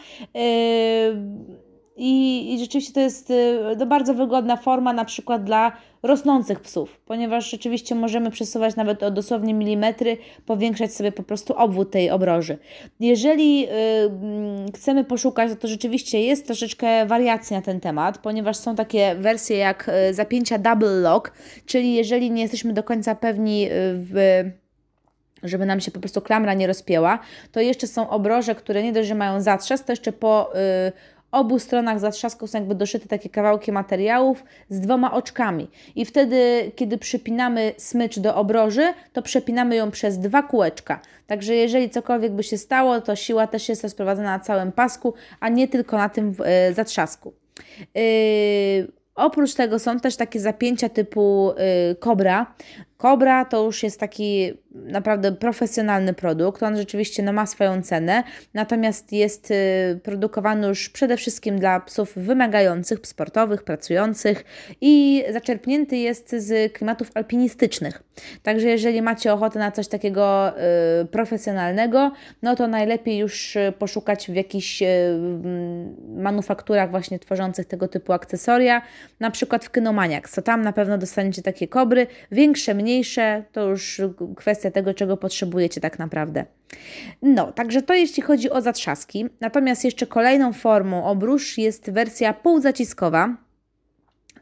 I, 1.96 2.54
I, 2.54 2.58
rzeczywiście 2.58 2.92
to 2.92 3.00
jest 3.00 3.30
y, 3.30 3.58
no, 3.78 3.86
bardzo 3.86 4.14
wygodna 4.14 4.56
forma 4.56 4.92
na 4.92 5.04
przykład 5.04 5.44
dla 5.44 5.72
rosnących 6.02 6.60
psów, 6.60 7.00
ponieważ 7.06 7.50
rzeczywiście 7.50 7.94
możemy 7.94 8.30
przesuwać 8.30 8.76
nawet 8.76 9.02
o 9.02 9.10
dosłownie 9.10 9.54
milimetry, 9.54 10.16
powiększać 10.46 10.94
sobie 10.94 11.12
po 11.12 11.22
prostu 11.22 11.54
obwód 11.54 11.90
tej 11.90 12.10
obroży. 12.10 12.58
Jeżeli 13.00 13.66
y, 13.66 13.70
mm, 13.70 14.72
chcemy 14.74 15.04
poszukać, 15.04 15.50
to 15.60 15.68
rzeczywiście 15.68 16.22
jest 16.22 16.46
troszeczkę 16.46 17.06
wariacji 17.06 17.56
na 17.56 17.62
ten 17.62 17.80
temat, 17.80 18.18
ponieważ 18.18 18.56
są 18.56 18.74
takie 18.74 19.14
wersje 19.14 19.56
jak 19.56 19.90
y, 20.10 20.14
zapięcia 20.14 20.58
double 20.58 21.00
lock, 21.00 21.32
czyli 21.66 21.94
jeżeli 21.94 22.30
nie 22.30 22.42
jesteśmy 22.42 22.72
do 22.72 22.82
końca 22.82 23.14
pewni 23.14 23.64
y, 23.64 23.68
w 23.94 24.42
żeby 25.42 25.66
nam 25.66 25.80
się 25.80 25.90
po 25.90 26.00
prostu 26.00 26.20
klamra 26.20 26.54
nie 26.54 26.66
rozpięła, 26.66 27.18
to 27.52 27.60
jeszcze 27.60 27.86
są 27.86 28.10
obroże, 28.10 28.54
które 28.54 28.82
nie 28.82 28.92
dość, 28.92 29.08
że 29.08 29.14
mają 29.14 29.40
zatrzask, 29.40 29.84
to 29.84 29.92
jeszcze 29.92 30.12
po 30.12 30.52
y, 30.88 30.92
obu 31.32 31.58
stronach 31.58 32.00
zatrzasku 32.00 32.46
są 32.46 32.58
jakby 32.58 32.74
doszyte 32.74 33.08
takie 33.08 33.28
kawałki 33.28 33.72
materiałów 33.72 34.44
z 34.68 34.80
dwoma 34.80 35.12
oczkami. 35.12 35.68
I 35.96 36.04
wtedy, 36.04 36.70
kiedy 36.76 36.98
przypinamy 36.98 37.72
smycz 37.76 38.18
do 38.18 38.34
obroży, 38.34 38.94
to 39.12 39.22
przepinamy 39.22 39.76
ją 39.76 39.90
przez 39.90 40.18
dwa 40.18 40.42
kółeczka. 40.42 41.00
Także 41.26 41.54
jeżeli 41.54 41.90
cokolwiek 41.90 42.32
by 42.32 42.42
się 42.42 42.58
stało, 42.58 43.00
to 43.00 43.16
siła 43.16 43.46
też 43.46 43.68
jest 43.68 43.82
rozprowadzona 43.82 44.30
na 44.38 44.44
całym 44.44 44.72
pasku, 44.72 45.14
a 45.40 45.48
nie 45.48 45.68
tylko 45.68 45.96
na 45.96 46.08
tym 46.08 46.34
yy, 46.68 46.74
zatrzasku. 46.74 47.32
Yy, 47.94 48.02
oprócz 49.14 49.54
tego 49.54 49.78
są 49.78 50.00
też 50.00 50.16
takie 50.16 50.40
zapięcia 50.40 50.88
typu 50.88 51.52
yy, 51.88 51.94
kobra. 51.94 52.54
Kobra 53.02 53.44
to 53.44 53.64
już 53.64 53.82
jest 53.82 54.00
taki 54.00 54.52
naprawdę 54.72 55.32
profesjonalny 55.32 56.14
produkt. 56.14 56.62
On 56.62 56.76
rzeczywiście 56.76 57.22
no, 57.22 57.32
ma 57.32 57.46
swoją 57.46 57.82
cenę, 57.82 58.22
natomiast 58.54 59.12
jest 59.12 59.50
y, 59.50 60.00
produkowany 60.02 60.66
już 60.66 60.88
przede 60.88 61.16
wszystkim 61.16 61.58
dla 61.58 61.80
psów 61.80 62.12
wymagających, 62.16 62.98
sportowych, 63.02 63.62
pracujących 63.62 64.44
i 64.80 65.24
zaczerpnięty 65.32 65.96
jest 65.96 66.30
z 66.30 66.72
klimatów 66.72 67.10
alpinistycznych. 67.14 68.02
Także 68.42 68.68
jeżeli 68.68 69.02
macie 69.02 69.32
ochotę 69.32 69.58
na 69.58 69.70
coś 69.70 69.88
takiego 69.88 70.52
y, 71.02 71.06
profesjonalnego, 71.06 72.12
no 72.42 72.56
to 72.56 72.66
najlepiej 72.66 73.18
już 73.18 73.56
y, 73.56 73.72
poszukać 73.78 74.30
w 74.30 74.34
jakichś 74.34 74.82
y, 74.82 74.86
manufakturach 76.08 76.90
właśnie 76.90 77.18
tworzących 77.18 77.66
tego 77.66 77.88
typu 77.88 78.12
akcesoria, 78.12 78.82
na 79.20 79.30
przykład 79.30 79.64
w 79.64 79.70
Kynomaniacs, 79.70 80.34
to 80.34 80.42
tam 80.42 80.62
na 80.62 80.72
pewno 80.72 80.98
dostaniecie 80.98 81.42
takie 81.42 81.68
kobry, 81.68 82.06
większe, 82.32 82.74
mniej 82.74 82.91
mniejsze, 82.92 83.44
to 83.52 83.68
już 83.68 84.00
kwestia 84.36 84.70
tego, 84.70 84.94
czego 84.94 85.16
potrzebujecie 85.16 85.80
tak 85.80 85.98
naprawdę. 85.98 86.44
No, 87.22 87.52
także 87.52 87.82
to 87.82 87.94
jeśli 87.94 88.22
chodzi 88.22 88.50
o 88.50 88.60
zatrzaski. 88.60 89.26
Natomiast 89.40 89.84
jeszcze 89.84 90.06
kolejną 90.06 90.52
formą 90.52 91.04
obrusz 91.04 91.58
jest 91.58 91.90
wersja 91.90 92.34
półzaciskowa. 92.34 93.36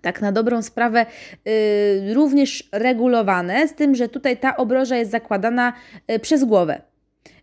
Tak, 0.02 0.20
na 0.20 0.32
dobrą 0.32 0.62
sprawę 0.62 1.06
yy, 1.44 2.14
również 2.14 2.68
regulowane, 2.72 3.68
z 3.68 3.74
tym, 3.74 3.94
że 3.94 4.08
tutaj 4.08 4.36
ta 4.36 4.56
obroża 4.56 4.96
jest 4.96 5.10
zakładana 5.10 5.72
yy, 6.08 6.18
przez 6.18 6.44
głowę. 6.44 6.82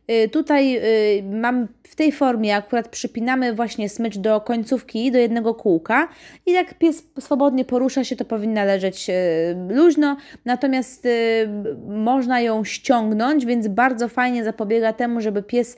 Yy, 0.07 0.29
tutaj 0.29 0.77
y, 0.77 1.23
mam 1.23 1.67
w 1.83 1.95
tej 1.95 2.11
formie 2.11 2.55
akurat 2.55 2.87
przypinamy 2.87 3.53
właśnie 3.53 3.89
smycz 3.89 4.17
do 4.17 4.41
końcówki, 4.41 5.11
do 5.11 5.17
jednego 5.17 5.55
kółka 5.55 6.07
i 6.45 6.51
jak 6.51 6.73
pies 6.73 7.03
swobodnie 7.19 7.65
porusza 7.65 8.03
się, 8.03 8.15
to 8.15 8.25
powinna 8.25 8.63
leżeć 8.63 9.09
e, 9.09 9.13
luźno, 9.69 10.17
natomiast 10.45 11.07
można 11.87 12.41
ją 12.41 12.63
ściągnąć, 12.63 13.45
więc 13.45 13.67
bardzo 13.67 14.07
fajnie 14.07 14.43
zapobiega 14.43 14.93
temu, 14.93 15.21
żeby 15.21 15.43
pies 15.43 15.77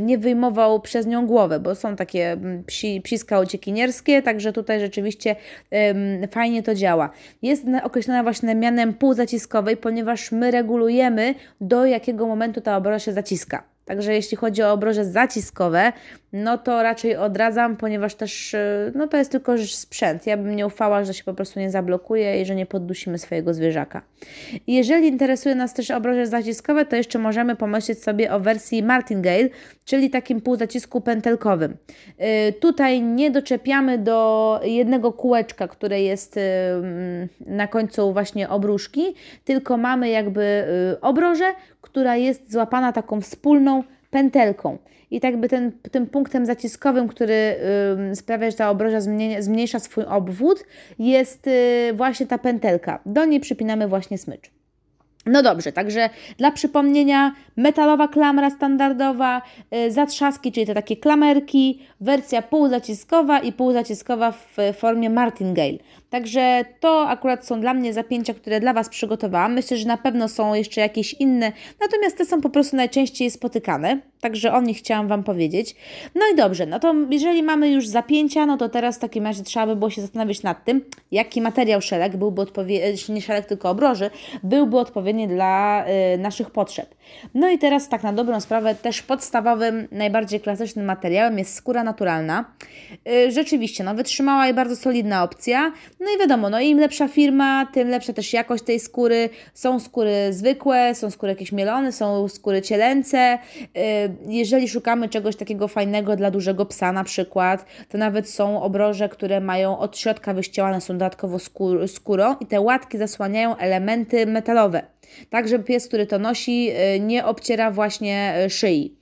nie 0.00 0.18
wyjmował 0.18 0.80
przez 0.80 1.06
nią 1.06 1.26
głowę, 1.26 1.60
bo 1.60 1.74
są 1.74 1.96
takie 1.96 2.36
psi, 2.66 3.00
psiska 3.00 3.40
uciekinierskie, 3.40 4.22
także 4.22 4.52
tutaj 4.52 4.80
rzeczywiście 4.80 5.36
fajnie 6.30 6.62
to 6.62 6.74
działa. 6.74 7.10
Jest 7.42 7.64
określona 7.82 8.22
właśnie 8.22 8.54
mianem 8.54 8.94
półzaciskowej, 8.94 9.76
ponieważ 9.76 10.32
my 10.32 10.50
regulujemy 10.50 11.34
do 11.60 11.86
jakiego 11.86 12.26
momentu 12.26 12.60
ta 12.60 12.76
obroża 12.76 12.98
się 12.98 13.12
zaciska. 13.12 13.37
списка. 13.38 13.64
Także 13.88 14.14
jeśli 14.14 14.36
chodzi 14.36 14.62
o 14.62 14.72
obroże 14.72 15.04
zaciskowe, 15.04 15.92
no 16.32 16.58
to 16.58 16.82
raczej 16.82 17.16
odradzam, 17.16 17.76
ponieważ 17.76 18.14
też 18.14 18.54
y, 18.54 18.92
no 18.94 19.06
to 19.08 19.16
jest 19.16 19.30
tylko 19.30 19.58
sprzęt. 19.58 20.26
Ja 20.26 20.36
bym 20.36 20.56
nie 20.56 20.66
ufała, 20.66 21.04
że 21.04 21.14
się 21.14 21.24
po 21.24 21.34
prostu 21.34 21.60
nie 21.60 21.70
zablokuje 21.70 22.42
i 22.42 22.44
że 22.44 22.54
nie 22.54 22.66
poddusimy 22.66 23.18
swojego 23.18 23.54
zwierzaka. 23.54 24.02
Jeżeli 24.66 25.08
interesuje 25.08 25.54
nas 25.54 25.74
też 25.74 25.90
obroże 25.90 26.26
zaciskowe, 26.26 26.84
to 26.84 26.96
jeszcze 26.96 27.18
możemy 27.18 27.56
pomyśleć 27.56 28.02
sobie 28.02 28.32
o 28.32 28.40
wersji 28.40 28.82
Martingale, 28.82 29.48
czyli 29.84 30.10
takim 30.10 30.40
półzacisku 30.40 31.00
pętelkowym. 31.00 31.76
Yy, 32.18 32.52
tutaj 32.52 33.02
nie 33.02 33.30
doczepiamy 33.30 33.98
do 33.98 34.60
jednego 34.64 35.12
kółeczka, 35.12 35.68
które 35.68 36.02
jest 36.02 36.36
yy, 36.36 36.42
na 37.46 37.66
końcu 37.66 38.12
właśnie 38.12 38.48
obruszki, 38.48 39.14
tylko 39.44 39.76
mamy 39.76 40.08
jakby 40.08 40.64
obrożę, 41.00 41.54
która 41.80 42.16
jest 42.16 42.52
złapana 42.52 42.92
taką 42.92 43.20
wspólną 43.20 43.77
pętelką. 44.10 44.78
I 45.10 45.20
tak 45.20 45.36
by 45.36 45.48
ten, 45.48 45.72
tym 45.90 46.06
punktem 46.06 46.46
zaciskowym, 46.46 47.08
który 47.08 47.56
y, 48.12 48.16
sprawia, 48.16 48.50
że 48.50 48.56
ta 48.56 48.70
obroża 48.70 49.00
zmniejsza, 49.40 49.78
swój 49.78 50.04
obwód, 50.04 50.64
jest 50.98 51.46
y, 51.46 51.92
właśnie 51.94 52.26
ta 52.26 52.38
pętelka. 52.38 53.00
Do 53.06 53.24
niej 53.24 53.40
przypinamy 53.40 53.88
właśnie 53.88 54.18
smycz. 54.18 54.50
No 55.26 55.42
dobrze, 55.42 55.72
także 55.72 56.10
dla 56.38 56.50
przypomnienia, 56.50 57.32
metalowa 57.56 58.08
klamra 58.08 58.50
standardowa, 58.50 59.42
y, 59.74 59.90
zatrzaski, 59.90 60.52
czyli 60.52 60.66
te 60.66 60.74
takie 60.74 60.96
klamerki, 60.96 61.82
wersja 62.00 62.42
półzaciskowa 62.42 63.40
i 63.40 63.52
półzaciskowa 63.52 64.32
w 64.32 64.56
formie 64.78 65.10
martingale. 65.10 65.78
Także 66.10 66.64
to 66.80 67.08
akurat 67.08 67.46
są 67.46 67.60
dla 67.60 67.74
mnie 67.74 67.92
zapięcia, 67.92 68.34
które 68.34 68.60
dla 68.60 68.72
Was 68.72 68.88
przygotowałam. 68.88 69.54
Myślę, 69.54 69.76
że 69.76 69.88
na 69.88 69.96
pewno 69.96 70.28
są 70.28 70.54
jeszcze 70.54 70.80
jakieś 70.80 71.14
inne, 71.14 71.52
natomiast 71.80 72.18
te 72.18 72.24
są 72.24 72.40
po 72.40 72.50
prostu 72.50 72.76
najczęściej 72.76 73.30
spotykane, 73.30 74.00
także 74.20 74.52
o 74.52 74.60
nich 74.60 74.78
chciałam 74.78 75.08
Wam 75.08 75.24
powiedzieć. 75.24 75.76
No 76.14 76.20
i 76.32 76.36
dobrze, 76.36 76.66
no 76.66 76.80
to 76.80 76.94
jeżeli 77.10 77.42
mamy 77.42 77.70
już 77.70 77.86
zapięcia, 77.86 78.46
no 78.46 78.56
to 78.56 78.68
teraz 78.68 78.96
w 78.96 79.00
takim 79.00 79.24
razie 79.24 79.42
trzeba 79.42 79.66
by 79.66 79.76
było 79.76 79.90
się 79.90 80.00
zastanowić 80.00 80.42
nad 80.42 80.64
tym, 80.64 80.84
jaki 81.10 81.42
materiał 81.42 81.80
szelek 81.80 82.16
byłby 82.16 82.42
odpowiedni, 82.42 83.14
nie 83.14 83.22
szelek, 83.22 83.46
tylko 83.46 83.70
obroży, 83.70 84.10
byłby 84.42 84.78
odpowiedni 84.78 85.28
dla 85.28 85.84
y, 86.14 86.18
naszych 86.18 86.50
potrzeb. 86.50 86.94
No 87.34 87.50
i 87.50 87.58
teraz 87.58 87.88
tak 87.88 88.02
na 88.02 88.12
dobrą 88.12 88.40
sprawę 88.40 88.74
też 88.74 89.02
podstawowym, 89.02 89.88
najbardziej 89.92 90.40
klasycznym 90.40 90.84
materiałem 90.84 91.38
jest 91.38 91.54
skóra 91.54 91.84
naturalna. 91.84 92.44
Y, 93.08 93.32
rzeczywiście, 93.32 93.84
no 93.84 93.94
wytrzymała 93.94 94.48
i 94.48 94.54
bardzo 94.54 94.76
solidna 94.76 95.22
opcja. 95.22 95.72
No 96.00 96.06
i 96.16 96.18
wiadomo, 96.18 96.50
no 96.50 96.60
im 96.60 96.78
lepsza 96.78 97.08
firma, 97.08 97.66
tym 97.72 97.88
lepsza 97.88 98.12
też 98.12 98.32
jakość 98.32 98.64
tej 98.64 98.80
skóry. 98.80 99.28
Są 99.54 99.80
skóry 99.80 100.12
zwykłe, 100.30 100.94
są 100.94 101.10
skóry 101.10 101.32
jakieś 101.32 101.52
mielone, 101.52 101.92
są 101.92 102.28
skóry 102.28 102.62
cielęce. 102.62 103.38
Y, 103.58 103.70
jeżeli 104.28 104.68
szukamy 104.68 105.08
czegoś 105.08 105.36
takiego 105.36 105.68
fajnego 105.68 106.16
dla 106.16 106.30
dużego 106.30 106.66
psa 106.66 106.92
na 106.92 107.04
przykład, 107.04 107.64
to 107.88 107.98
nawet 107.98 108.30
są 108.30 108.62
obroże, 108.62 109.08
które 109.08 109.40
mają 109.40 109.78
od 109.78 109.98
środka 109.98 110.34
wyścielane, 110.34 110.80
są 110.80 110.94
dodatkowo 110.94 111.38
skór, 111.38 111.88
skórą 111.88 112.36
i 112.40 112.46
te 112.46 112.60
łatki 112.60 112.98
zasłaniają 112.98 113.56
elementy 113.56 114.26
metalowe. 114.26 114.82
Tak, 115.30 115.48
żeby 115.48 115.64
pies, 115.64 115.88
który 115.88 116.06
to 116.06 116.18
nosi, 116.18 116.70
y, 116.96 117.00
nie 117.00 117.24
obciera 117.24 117.70
właśnie 117.70 118.34
y, 118.46 118.50
szyi. 118.50 118.96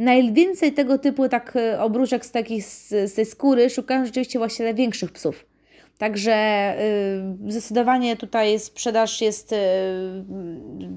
Najwięcej 0.00 0.72
tego 0.72 0.98
typu 0.98 1.28
tak 1.28 1.56
e, 1.56 1.82
obruczek 1.82 2.26
z, 2.26 2.30
takich, 2.30 2.64
z, 2.64 3.14
tej 3.14 3.26
skóry 3.26 3.70
szukają 3.70 4.04
rzeczywiście 4.06 4.38
właściciele 4.38 4.74
większych 4.74 5.12
psów. 5.12 5.46
Także 5.98 6.74
y, 7.46 7.50
zdecydowanie 7.52 8.16
tutaj 8.16 8.58
sprzedaż 8.58 9.20
jest 9.20 9.52
y, 9.52 9.56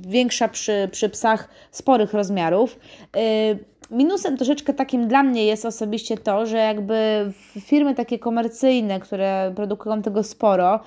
większa 0.02 0.48
przy, 0.48 0.90
przy 0.92 1.10
psach 1.10 1.50
sporych 1.72 2.14
rozmiarów. 2.14 2.80
Y, 3.18 3.60
minusem 3.92 4.38
troszeczkę 4.38 4.74
takim 4.74 5.08
dla 5.08 5.24
mnie 5.24 5.46
jest 5.46 5.66
osobiście 5.66 6.18
to, 6.18 6.46
że 6.46 6.58
jakby 6.58 7.32
firmy 7.62 7.96
takie 7.96 8.20
komercyjne, 8.20 9.00
które 9.00 9.54
produkują 9.56 10.02
tego 10.02 10.24
sporo, 10.24 10.80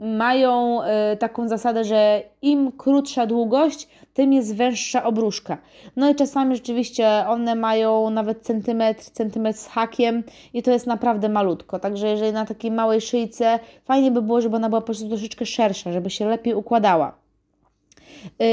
mają 0.00 0.82
y, 0.82 1.16
taką 1.16 1.48
zasadę, 1.48 1.84
że 1.84 2.22
im 2.42 2.72
krótsza 2.72 3.26
długość, 3.26 3.88
tym 4.14 4.32
jest 4.32 4.56
węższa 4.56 5.04
obruszka. 5.04 5.58
No 5.96 6.10
i 6.10 6.14
czasami 6.14 6.56
rzeczywiście 6.56 7.08
one 7.28 7.54
mają 7.54 8.10
nawet 8.10 8.42
centymetr, 8.42 9.04
centymetr 9.04 9.58
z 9.58 9.66
hakiem 9.66 10.22
i 10.54 10.62
to 10.62 10.70
jest 10.70 10.86
naprawdę 10.86 11.28
malutko. 11.28 11.78
Także 11.78 12.08
jeżeli 12.08 12.32
na 12.32 12.46
takiej 12.46 12.70
małej 12.70 13.00
szyjce, 13.00 13.58
fajnie 13.84 14.10
by 14.10 14.22
było, 14.22 14.40
żeby 14.40 14.56
ona 14.56 14.68
była 14.68 14.80
po 14.80 14.86
prostu 14.86 15.08
troszeczkę 15.08 15.46
szersza, 15.46 15.92
żeby 15.92 16.10
się 16.10 16.28
lepiej 16.28 16.54
układała. 16.54 17.14
Yy, 18.38 18.46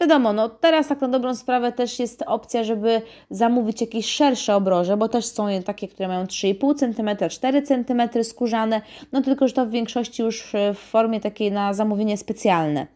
Wiadomo, 0.00 0.32
no 0.32 0.48
teraz 0.48 0.88
tak 0.88 1.00
na 1.00 1.08
dobrą 1.08 1.34
sprawę 1.34 1.72
też 1.72 1.98
jest 1.98 2.22
opcja, 2.26 2.64
żeby 2.64 3.02
zamówić 3.30 3.80
jakieś 3.80 4.06
szersze 4.06 4.56
obroże, 4.56 4.96
bo 4.96 5.08
też 5.08 5.26
są 5.26 5.46
takie, 5.64 5.88
które 5.88 6.08
mają 6.08 6.24
3,5 6.24 6.78
cm, 6.78 7.28
4 7.30 7.62
cm 7.62 8.24
skórzane, 8.24 8.80
no 9.12 9.22
tylko, 9.22 9.48
że 9.48 9.54
to 9.54 9.66
w 9.66 9.70
większości 9.70 10.22
już 10.22 10.52
w 10.74 10.78
formie 10.78 11.20
takiej 11.20 11.52
na 11.52 11.74
zamówienie 11.74 12.16
specjalne. 12.16 12.86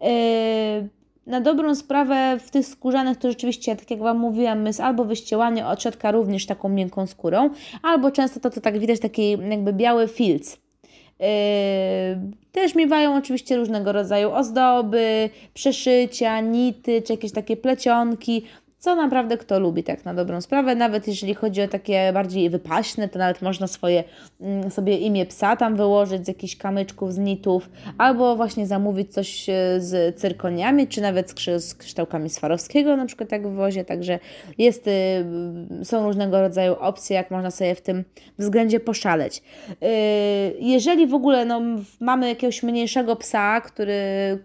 Yy, 0.00 0.88
na 1.26 1.40
dobrą 1.40 1.74
sprawę 1.74 2.38
w 2.44 2.50
tych 2.50 2.66
skórzanych 2.66 3.18
to 3.18 3.28
rzeczywiście, 3.28 3.76
tak 3.76 3.90
jak 3.90 4.00
Wam 4.00 4.18
mówiłam, 4.18 4.66
jest 4.66 4.80
albo 4.80 5.04
wyścielanie 5.04 5.66
otrzetka 5.66 6.10
również 6.10 6.46
taką 6.46 6.68
miękką 6.68 7.06
skórą, 7.06 7.50
albo 7.82 8.10
często 8.10 8.40
to, 8.40 8.50
to 8.50 8.60
tak 8.60 8.78
widać 8.78 9.00
taki 9.00 9.30
jakby 9.30 9.72
biały 9.72 10.08
filc. 10.08 10.58
Yy, 11.20 11.26
też 12.52 12.74
miewają 12.74 13.16
oczywiście 13.16 13.56
różnego 13.56 13.92
rodzaju 13.92 14.30
ozdoby, 14.30 15.30
przeszycia, 15.54 16.40
nity, 16.40 17.02
czy 17.02 17.12
jakieś 17.12 17.32
takie 17.32 17.56
plecionki 17.56 18.42
co 18.80 18.94
naprawdę 18.94 19.38
kto 19.38 19.60
lubi, 19.60 19.82
tak 19.84 20.04
na 20.04 20.14
dobrą 20.14 20.40
sprawę. 20.40 20.74
Nawet 20.74 21.08
jeżeli 21.08 21.34
chodzi 21.34 21.62
o 21.62 21.68
takie 21.68 22.12
bardziej 22.12 22.50
wypaśne, 22.50 23.08
to 23.08 23.18
nawet 23.18 23.42
można 23.42 23.66
swoje, 23.66 24.04
mm, 24.40 24.70
sobie 24.70 24.96
imię 24.96 25.26
psa 25.26 25.56
tam 25.56 25.76
wyłożyć 25.76 26.24
z 26.24 26.28
jakichś 26.28 26.56
kamyczków, 26.56 27.14
z 27.14 27.18
nitów, 27.18 27.70
albo 27.98 28.36
właśnie 28.36 28.66
zamówić 28.66 29.12
coś 29.12 29.48
e, 29.48 29.52
z 29.78 30.18
cyrkoniami, 30.20 30.88
czy 30.88 31.00
nawet 31.00 31.30
z, 31.30 31.64
z 31.64 31.74
kształkami 31.74 32.30
Swarowskiego, 32.30 32.96
na 32.96 33.06
przykład 33.06 33.28
tak 33.28 33.48
w 33.48 33.54
wozie, 33.54 33.84
także 33.84 34.18
jest, 34.58 34.86
y, 34.86 35.84
są 35.84 36.06
różnego 36.06 36.40
rodzaju 36.40 36.74
opcje, 36.74 37.16
jak 37.16 37.30
można 37.30 37.50
sobie 37.50 37.74
w 37.74 37.80
tym 37.80 38.04
względzie 38.38 38.80
poszaleć. 38.80 39.42
Y, 39.70 39.86
jeżeli 40.60 41.06
w 41.06 41.14
ogóle 41.14 41.44
no, 41.44 41.60
mamy 42.00 42.28
jakiegoś 42.28 42.62
mniejszego 42.62 43.16
psa, 43.16 43.60
który 43.60 43.94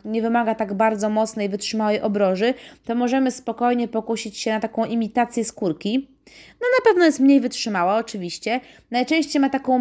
nie 0.05 0.21
wymaga 0.21 0.55
tak 0.55 0.73
bardzo 0.73 1.09
mocnej, 1.09 1.49
wytrzymałej 1.49 2.01
obroży, 2.01 2.53
to 2.85 2.95
możemy 2.95 3.31
spokojnie 3.31 3.87
pokusić 3.87 4.24
się 4.33 4.51
na 4.51 4.59
taką 4.59 4.85
imitację 4.85 5.45
skórki. 5.45 6.14
No 6.61 6.67
na 6.79 6.91
pewno 6.91 7.05
jest 7.05 7.19
mniej 7.19 7.41
wytrzymała, 7.41 7.97
oczywiście. 7.97 8.59
Najczęściej 8.91 9.39
ma 9.41 9.49
taką 9.49 9.79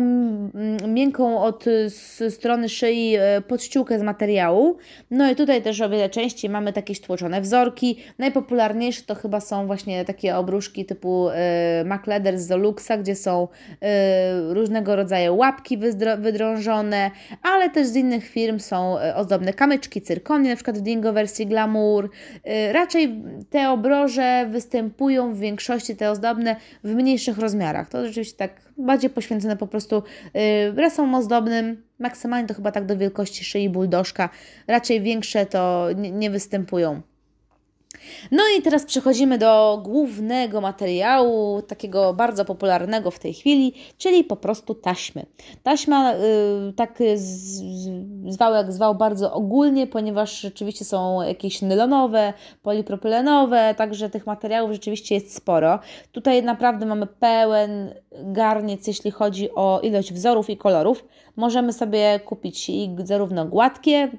miękką 0.88 1.42
od 1.42 1.64
strony 2.30 2.68
szyi 2.68 3.16
e, 3.16 3.40
podściółkę 3.40 3.98
z 3.98 4.02
materiału. 4.02 4.76
No 5.10 5.30
i 5.30 5.36
tutaj 5.36 5.62
też 5.62 5.80
o 5.80 5.88
wiele 5.88 6.10
częściej 6.10 6.50
mamy 6.50 6.72
takie 6.72 6.94
stłoczone 6.94 7.40
wzorki. 7.40 7.96
Najpopularniejsze 8.18 9.02
to 9.02 9.14
chyba 9.14 9.40
są 9.40 9.66
właśnie 9.66 10.04
takie 10.04 10.36
obruszki 10.36 10.84
typu 10.84 11.28
e, 11.28 11.84
Mac 11.86 12.06
Leather 12.06 12.38
z 12.38 12.46
Zoluxa, 12.46 12.98
gdzie 12.98 13.14
są 13.14 13.48
e, 13.82 14.54
różnego 14.54 14.96
rodzaju 14.96 15.36
łapki 15.36 15.78
wydrążone, 16.18 17.10
ale 17.42 17.70
też 17.70 17.86
z 17.86 17.96
innych 17.96 18.28
firm 18.28 18.58
są 18.58 18.96
ozdobne 19.14 19.52
kamyczki, 19.52 20.02
cyrkonie, 20.02 20.50
na 20.50 20.56
przykład 20.56 20.78
w 20.78 20.80
Dingo 20.80 21.12
wersji 21.12 21.46
Glamour. 21.46 22.10
Raczej 22.72 23.22
te 23.50 23.70
obroże 23.70 24.46
występują 24.50 25.34
w 25.34 25.38
większości 25.38 25.96
te 25.96 26.10
ozdobne 26.34 26.56
w 26.84 26.94
mniejszych 26.94 27.38
rozmiarach. 27.38 27.88
To 27.88 28.06
rzeczywiście 28.06 28.36
tak 28.36 28.60
bardziej 28.78 29.10
poświęcone 29.10 29.56
po 29.56 29.66
prostu 29.66 30.02
yy, 30.34 30.82
rasom 30.82 31.14
ozdobnym. 31.14 31.82
Maksymalnie 31.98 32.48
to 32.48 32.54
chyba 32.54 32.72
tak 32.72 32.86
do 32.86 32.96
wielkości 32.96 33.44
szyi 33.44 33.70
buldożka. 33.70 34.28
Raczej 34.66 35.00
większe 35.00 35.46
to 35.46 35.88
nie, 35.96 36.10
nie 36.10 36.30
występują. 36.30 37.02
No 38.30 38.42
i 38.58 38.62
teraz 38.62 38.84
przechodzimy 38.84 39.38
do 39.38 39.80
głównego 39.84 40.61
materiału, 40.61 41.62
takiego 41.62 42.14
bardzo 42.14 42.44
popularnego 42.44 43.11
w 43.11 43.18
tej 43.18 43.34
chwili, 43.34 43.75
czyli 43.99 44.25
po 44.25 44.37
prostu 44.37 44.75
taśmy. 44.75 45.26
Taśma, 45.62 46.14
y, 46.14 46.18
tak 46.76 46.99
z, 47.14 47.62
zwał 48.28 48.54
jak 48.54 48.73
zwał 48.73 48.94
bardzo 48.94 49.32
ogólnie, 49.32 49.87
ponieważ 49.87 50.40
rzeczywiście 50.40 50.84
są 50.84 51.23
jakieś 51.23 51.62
nylonowe, 51.62 52.32
polipropylenowe, 52.62 53.75
także 53.76 54.11
tych 54.11 54.26
materiałów 54.26 54.73
rzeczywiście 54.73 55.14
jest 55.14 55.37
sporo. 55.37 55.78
Tutaj 56.12 56.42
naprawdę 56.42 56.87
mamy 56.87 57.06
pełen 57.06 57.94
garniec, 58.12 58.87
jeśli 58.87 59.11
chodzi 59.11 59.54
o 59.54 59.80
ilość 59.82 60.12
wzorów 60.12 60.50
i 60.50 60.56
kolorów. 60.56 61.04
Możemy 61.37 61.73
sobie 61.73 62.20
kupić 62.20 62.68
i 62.68 62.96
zarówno 63.04 63.44
gładkie, 63.46 64.11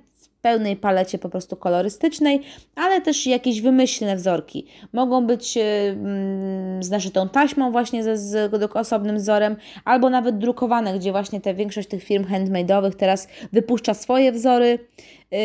pełnej 0.45 0.75
palecie 0.75 1.17
po 1.17 1.29
prostu 1.29 1.55
kolorystycznej, 1.55 2.41
ale 2.75 3.01
też 3.01 3.27
jakieś 3.27 3.61
wymyślne 3.61 4.15
wzorki. 4.15 4.65
Mogą 4.93 5.27
być 5.27 5.57
mm, 5.57 6.83
z 6.83 6.89
naszytą 6.89 7.29
taśmą 7.29 7.71
właśnie 7.71 8.03
ze, 8.03 8.17
z 8.17 8.53
osobnym 8.75 9.15
wzorem, 9.15 9.55
albo 9.85 10.09
nawet 10.09 10.37
drukowane, 10.37 10.99
gdzie 10.99 11.11
właśnie 11.11 11.41
te 11.41 11.53
większość 11.53 11.87
tych 11.87 12.03
firm 12.03 12.25
handmade'owych 12.25 12.95
teraz 12.95 13.27
wypuszcza 13.53 13.93
swoje 13.93 14.31
wzory. 14.31 14.67
Yy, 14.69 15.37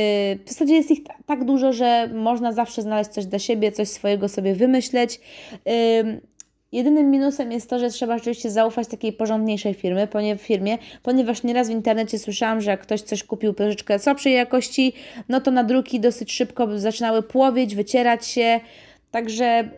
w 0.45 0.49
zasadzie 0.49 0.75
jest 0.75 0.91
ich 0.91 1.01
tak 1.27 1.45
dużo, 1.45 1.73
że 1.73 2.09
można 2.15 2.53
zawsze 2.53 2.83
znaleźć 2.83 3.11
coś 3.11 3.27
dla 3.27 3.39
siebie, 3.39 3.73
coś 3.73 3.89
swojego 3.89 4.29
sobie 4.29 4.55
wymyśleć. 4.55 5.21
Jedynym 6.73 7.11
minusem 7.11 7.53
jest 7.53 7.71
to, 7.71 7.79
że 7.79 7.91
trzeba 7.91 8.19
rzeczywiście 8.19 8.51
zaufać 8.51 8.89
takiej 8.89 9.13
porządniejszej 9.13 9.75
firmy, 9.75 10.09
firmie, 10.39 10.79
ponieważ 11.03 11.43
nieraz 11.43 11.69
w 11.69 11.71
internecie 11.71 12.19
słyszałam, 12.19 12.61
że 12.61 12.71
jak 12.71 12.81
ktoś 12.81 13.01
coś 13.01 13.25
kupił 13.25 13.53
troszeczkę 13.53 13.99
słabszej 13.99 14.33
jakości, 14.35 14.93
no 15.29 15.41
to 15.41 15.51
nadruki 15.51 16.01
dosyć 16.01 16.33
szybko 16.33 16.79
zaczynały 16.79 17.23
płowieć, 17.23 17.75
wycierać 17.75 18.27
się, 18.27 18.61
także 19.11 19.71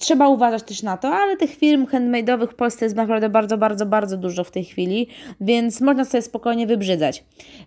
trzeba 0.00 0.28
uważać 0.28 0.62
też 0.62 0.82
na 0.82 0.96
to, 0.96 1.08
ale 1.08 1.36
tych 1.36 1.54
firm 1.54 1.86
handmade'owych 1.86 2.46
w 2.46 2.54
Polsce 2.54 2.84
jest 2.84 2.96
naprawdę 2.96 3.28
bardzo, 3.28 3.58
bardzo, 3.58 3.86
bardzo 3.86 4.16
dużo 4.16 4.44
w 4.44 4.50
tej 4.50 4.64
chwili, 4.64 5.06
więc 5.40 5.80
można 5.80 6.04
sobie 6.04 6.22
spokojnie 6.22 6.66
wybrzydzać. 6.66 7.24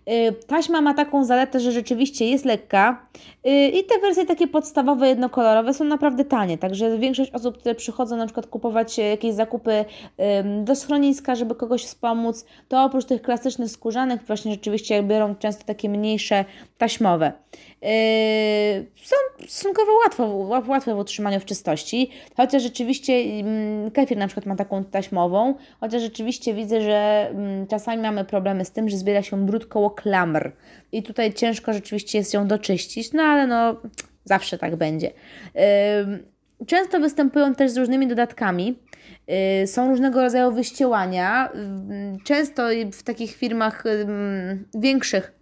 Y, 0.10 0.34
taśma 0.48 0.82
ma 0.82 0.94
taką 0.94 1.26
zaletę, 1.26 1.60
że 1.60 1.72
rzeczywiście 1.72 2.30
jest 2.30 2.46
lekka 2.46 3.08
y, 3.48 3.68
i 3.68 3.84
te 3.84 4.00
wersje 4.00 4.26
takie 4.26 4.48
podstawowe, 4.48 5.08
jednokolorowe 5.08 5.74
są 5.74 5.84
naprawdę 5.84 6.26
tanie, 6.26 6.58
także 6.58 6.98
większość 6.98 7.32
osób, 7.32 7.58
które 7.58 7.76
przychodzą 7.76 8.18
na 8.18 8.26
przykład 8.26 8.48
kupować 8.48 8.98
jakieś 8.98 9.34
zakupy 9.34 9.86
do 10.64 10.76
schroniska, 10.76 11.36
żeby 11.36 11.56
kogoś 11.56 11.84
wspomóc, 11.86 12.46
to 12.68 12.84
oprócz 12.84 13.06
tych 13.06 13.22
klasycznych 13.22 13.72
skórzanych 13.72 14.22
właśnie 14.24 14.52
rzeczywiście 14.52 15.04
biorą 15.04 15.36
często 15.36 15.64
takie 15.64 15.90
mniejsze 15.90 16.46
taśmowe. 16.78 17.32
Są 19.04 19.16
stosunkowo 19.48 19.92
łatwe 20.70 20.96
w 20.96 21.00
utrzymaniu 21.00 21.40
w 21.40 21.46
czystości, 21.46 22.10
chociaż 22.38 22.64
rzeczywiście 22.64 23.14
mm, 23.14 23.92
kefir 23.92 24.18
na 24.18 24.28
przykład 24.28 24.46
ma 24.46 24.56
taką 24.56 24.84
taśmową, 24.84 25.56
chociaż 25.80 26.02
rzeczywiście 26.02 26.54
widzę, 26.54 26.82
że 26.82 27.30
mm, 27.30 27.68
czasami 27.68 28.02
mamy 28.02 28.26
problemy 28.26 28.66
z 28.66 28.72
tym, 28.72 28.90
że 28.90 28.98
zbiera 28.98 29.22
się 29.22 29.46
brud 29.46 29.66
koło 29.66 29.90
klamr 29.90 30.52
i 30.92 31.04
tutaj 31.04 31.34
ciężko 31.34 31.74
rzeczywiście 31.74 32.18
jest 32.18 32.34
ją 32.34 32.48
doczyścić, 32.48 33.14
no 33.14 33.24
ale 33.24 33.48
no 33.48 33.76
zawsze 34.24 34.58
tak 34.58 34.76
będzie. 34.76 35.12
Yy, 35.56 36.66
często 36.66 37.00
występują 37.00 37.56
też 37.56 37.72
z 37.72 37.78
różnymi 37.78 38.08
dodatkami. 38.08 38.80
Yy, 39.28 39.68
są 39.68 39.90
różnego 39.90 40.22
rodzaju 40.22 40.52
wyściełania. 40.52 41.50
Często 42.24 42.64
w 42.94 43.04
takich 43.04 43.36
firmach 43.36 43.84
większych 44.74 45.34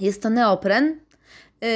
jest 0.00 0.22
to 0.22 0.30
neopren, 0.30 1.00
yy, 1.60 1.68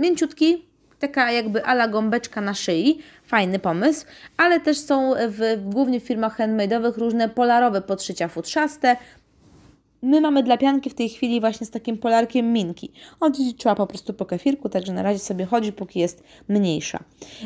mięciutki, 0.00 0.68
taka 1.08 1.32
jakby 1.32 1.64
ala 1.64 1.88
gąbeczka 1.88 2.40
na 2.40 2.54
szyi, 2.54 2.98
fajny 3.24 3.58
pomysł, 3.58 4.06
ale 4.36 4.60
też 4.60 4.78
są 4.78 5.14
w, 5.28 5.62
głównie 5.64 6.00
w 6.00 6.02
firmach 6.02 6.38
handmade'owych 6.38 6.98
różne 6.98 7.28
polarowe 7.28 7.82
podszycia 7.82 8.28
futrzaste. 8.28 8.96
My 10.02 10.20
mamy 10.20 10.42
dla 10.42 10.56
pianki 10.56 10.90
w 10.90 10.94
tej 10.94 11.08
chwili 11.08 11.40
właśnie 11.40 11.66
z 11.66 11.70
takim 11.70 11.98
polarkiem 11.98 12.52
minki. 12.52 12.92
Trzeba 13.58 13.74
po 13.74 13.86
prostu 13.86 14.14
po 14.14 14.26
kefirku, 14.26 14.68
także 14.68 14.92
na 14.92 15.02
razie 15.02 15.18
sobie 15.18 15.44
chodzi, 15.44 15.72
póki 15.72 16.00
jest 16.00 16.24
mniejsza. 16.48 16.98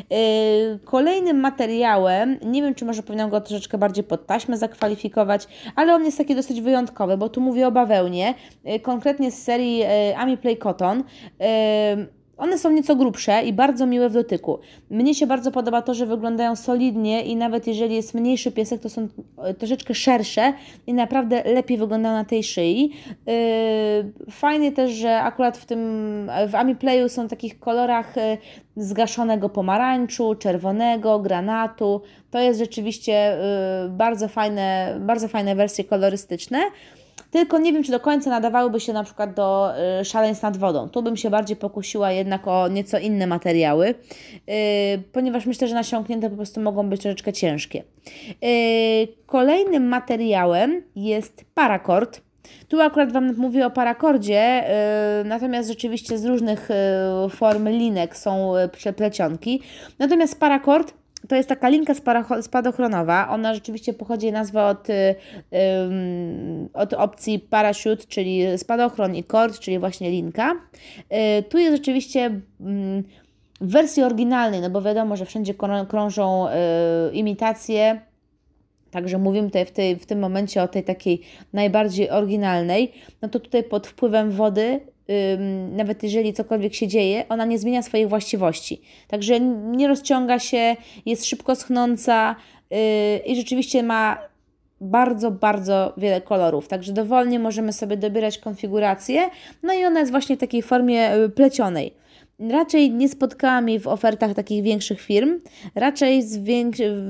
Yy, 0.09 0.79
kolejnym 0.85 1.39
materiałem, 1.39 2.37
nie 2.45 2.61
wiem 2.61 2.75
czy 2.75 2.85
może 2.85 3.03
powinnam 3.03 3.29
go 3.29 3.41
troszeczkę 3.41 3.77
bardziej 3.77 4.03
pod 4.03 4.25
taśmę 4.25 4.57
zakwalifikować, 4.57 5.47
ale 5.75 5.95
on 5.95 6.05
jest 6.05 6.17
taki 6.17 6.35
dosyć 6.35 6.61
wyjątkowy, 6.61 7.17
bo 7.17 7.29
tu 7.29 7.41
mówię 7.41 7.67
o 7.67 7.71
bawełnie, 7.71 8.33
yy, 8.63 8.79
konkretnie 8.79 9.31
z 9.31 9.43
serii 9.43 9.77
yy, 9.77 10.17
Ami 10.17 10.37
Play 10.37 10.57
Cotton. 10.57 11.03
Yy, 11.39 12.18
one 12.39 12.57
są 12.57 12.71
nieco 12.71 12.95
grubsze 12.95 13.43
i 13.43 13.53
bardzo 13.53 13.85
miłe 13.85 14.09
w 14.09 14.13
dotyku. 14.13 14.59
Mnie 14.89 15.15
się 15.15 15.27
bardzo 15.27 15.51
podoba 15.51 15.81
to, 15.81 15.93
że 15.93 16.05
wyglądają 16.05 16.55
solidnie 16.55 17.23
i 17.23 17.35
nawet 17.35 17.67
jeżeli 17.67 17.95
jest 17.95 18.13
mniejszy 18.13 18.51
piesek, 18.51 18.81
to 18.81 18.89
są 18.89 19.07
e, 19.37 19.53
troszeczkę 19.53 19.93
szersze 19.93 20.53
i 20.87 20.93
naprawdę 20.93 21.43
lepiej 21.53 21.77
wyglądają 21.77 22.15
na 22.15 22.25
tej 22.25 22.43
szyi. 22.43 22.91
Yy, 23.25 24.31
fajnie 24.31 24.71
też, 24.71 24.91
że 24.91 25.19
akurat 25.19 25.57
w 25.57 25.65
tym 25.65 25.79
w 26.47 26.55
Amiplayu 26.55 27.09
są 27.09 27.27
w 27.27 27.29
takich 27.29 27.59
kolorach 27.59 28.17
e, 28.17 28.37
zgaszonego 28.75 29.49
pomarańczu, 29.49 30.35
czerwonego, 30.35 31.19
granatu. 31.19 32.01
To 32.31 32.39
jest 32.39 32.59
rzeczywiście 32.59 33.37
bardzo 33.89 34.27
fajne, 34.27 34.97
bardzo 34.99 35.27
fajne 35.27 35.55
wersje 35.55 35.83
kolorystyczne. 35.83 36.59
Tylko 37.31 37.59
nie 37.59 37.73
wiem, 37.73 37.83
czy 37.83 37.91
do 37.91 37.99
końca 37.99 38.29
nadawałyby 38.29 38.79
się 38.79 38.93
na 38.93 39.03
przykład 39.03 39.33
do 39.33 39.73
y, 40.01 40.05
szaleństw 40.05 40.43
nad 40.43 40.57
wodą. 40.57 40.89
Tu 40.89 41.03
bym 41.03 41.17
się 41.17 41.29
bardziej 41.29 41.57
pokusiła 41.57 42.11
jednak 42.11 42.47
o 42.47 42.67
nieco 42.67 42.99
inne 42.99 43.27
materiały, 43.27 43.87
y, 43.89 43.93
ponieważ 45.11 45.45
myślę, 45.45 45.67
że 45.67 45.75
nasiąknięte 45.75 46.29
po 46.29 46.35
prostu 46.35 46.61
mogą 46.61 46.89
być 46.89 47.01
troszeczkę 47.01 47.33
ciężkie. 47.33 47.83
Y, 48.43 49.07
kolejnym 49.25 49.87
materiałem 49.87 50.83
jest 50.95 51.45
parakord. 51.53 52.21
Tu 52.67 52.81
akurat 52.81 53.11
Wam 53.11 53.35
mówię 53.35 53.65
o 53.65 53.71
parakordzie, 53.71 54.63
natomiast 55.25 55.69
rzeczywiście 55.69 56.17
z 56.17 56.25
różnych 56.25 56.69
form 57.29 57.69
linek 57.69 58.17
są 58.17 58.53
przeplecionki. 58.71 59.61
Natomiast 59.99 60.39
parakord 60.39 60.93
to 61.27 61.35
jest 61.35 61.49
taka 61.49 61.69
linka 61.69 61.93
spadochronowa. 62.41 63.29
Ona 63.29 63.53
rzeczywiście 63.53 63.93
pochodzi 63.93 64.31
nazwa 64.31 64.69
od, 64.69 64.87
od 66.73 66.93
opcji 66.93 67.39
parachute, 67.39 68.03
czyli 68.07 68.57
spadochron 68.57 69.15
i 69.15 69.23
cord, 69.23 69.59
czyli 69.59 69.79
właśnie 69.79 70.11
linka. 70.11 70.55
Y, 71.39 71.43
tu 71.43 71.57
jest 71.57 71.77
rzeczywiście 71.77 72.41
w 73.61 73.71
wersji 73.71 74.03
oryginalnej, 74.03 74.61
no 74.61 74.69
bo 74.69 74.81
wiadomo, 74.81 75.15
że 75.15 75.25
wszędzie 75.25 75.53
krążą 75.87 76.47
y, 76.47 76.51
imitacje. 77.13 78.01
Także 78.91 79.17
mówimy 79.17 79.47
tutaj 79.47 79.65
w, 79.65 79.71
tej, 79.71 79.95
w 79.95 80.05
tym 80.05 80.19
momencie 80.19 80.63
o 80.63 80.67
tej 80.67 80.83
takiej 80.83 81.21
najbardziej 81.53 82.09
oryginalnej. 82.09 82.91
No 83.21 83.29
to 83.29 83.39
tutaj 83.39 83.63
pod 83.63 83.87
wpływem 83.87 84.31
wody 84.31 84.79
nawet 85.71 86.03
jeżeli 86.03 86.33
cokolwiek 86.33 86.73
się 86.73 86.87
dzieje, 86.87 87.25
ona 87.29 87.45
nie 87.45 87.59
zmienia 87.59 87.81
swoich 87.81 88.09
właściwości. 88.09 88.81
Także 89.07 89.39
nie 89.39 89.87
rozciąga 89.87 90.39
się, 90.39 90.75
jest 91.05 91.25
szybko 91.25 91.55
schnąca 91.55 92.35
y, 92.73 93.17
i 93.25 93.35
rzeczywiście 93.35 93.83
ma 93.83 94.17
bardzo, 94.81 95.31
bardzo 95.31 95.93
wiele 95.97 96.21
kolorów. 96.21 96.67
Także 96.67 96.93
dowolnie 96.93 97.39
możemy 97.39 97.73
sobie 97.73 97.97
dobierać 97.97 98.37
konfigurację. 98.37 99.29
No 99.63 99.73
i 99.73 99.85
ona 99.85 99.99
jest 99.99 100.11
właśnie 100.11 100.37
w 100.37 100.39
takiej 100.39 100.61
formie 100.61 101.15
y, 101.15 101.29
plecionej. 101.29 101.93
Raczej 102.49 102.91
nie 102.91 103.09
spotkałam 103.09 103.69
jej 103.69 103.79
w 103.79 103.87
ofertach 103.87 104.33
takich 104.33 104.63
większych 104.63 105.01
firm, 105.01 105.39
raczej 105.75 106.23
w 106.23 106.43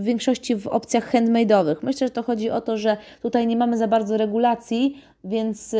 większości 0.03 0.55
w 0.55 0.67
opcjach 0.67 1.13
handmade'owych. 1.13 1.75
Myślę, 1.81 2.07
że 2.07 2.11
to 2.11 2.23
chodzi 2.23 2.49
o 2.49 2.61
to, 2.61 2.77
że 2.77 2.97
tutaj 3.21 3.47
nie 3.47 3.57
mamy 3.57 3.77
za 3.77 3.87
bardzo 3.87 4.17
regulacji, 4.17 5.01
więc 5.23 5.73
y, 5.73 5.77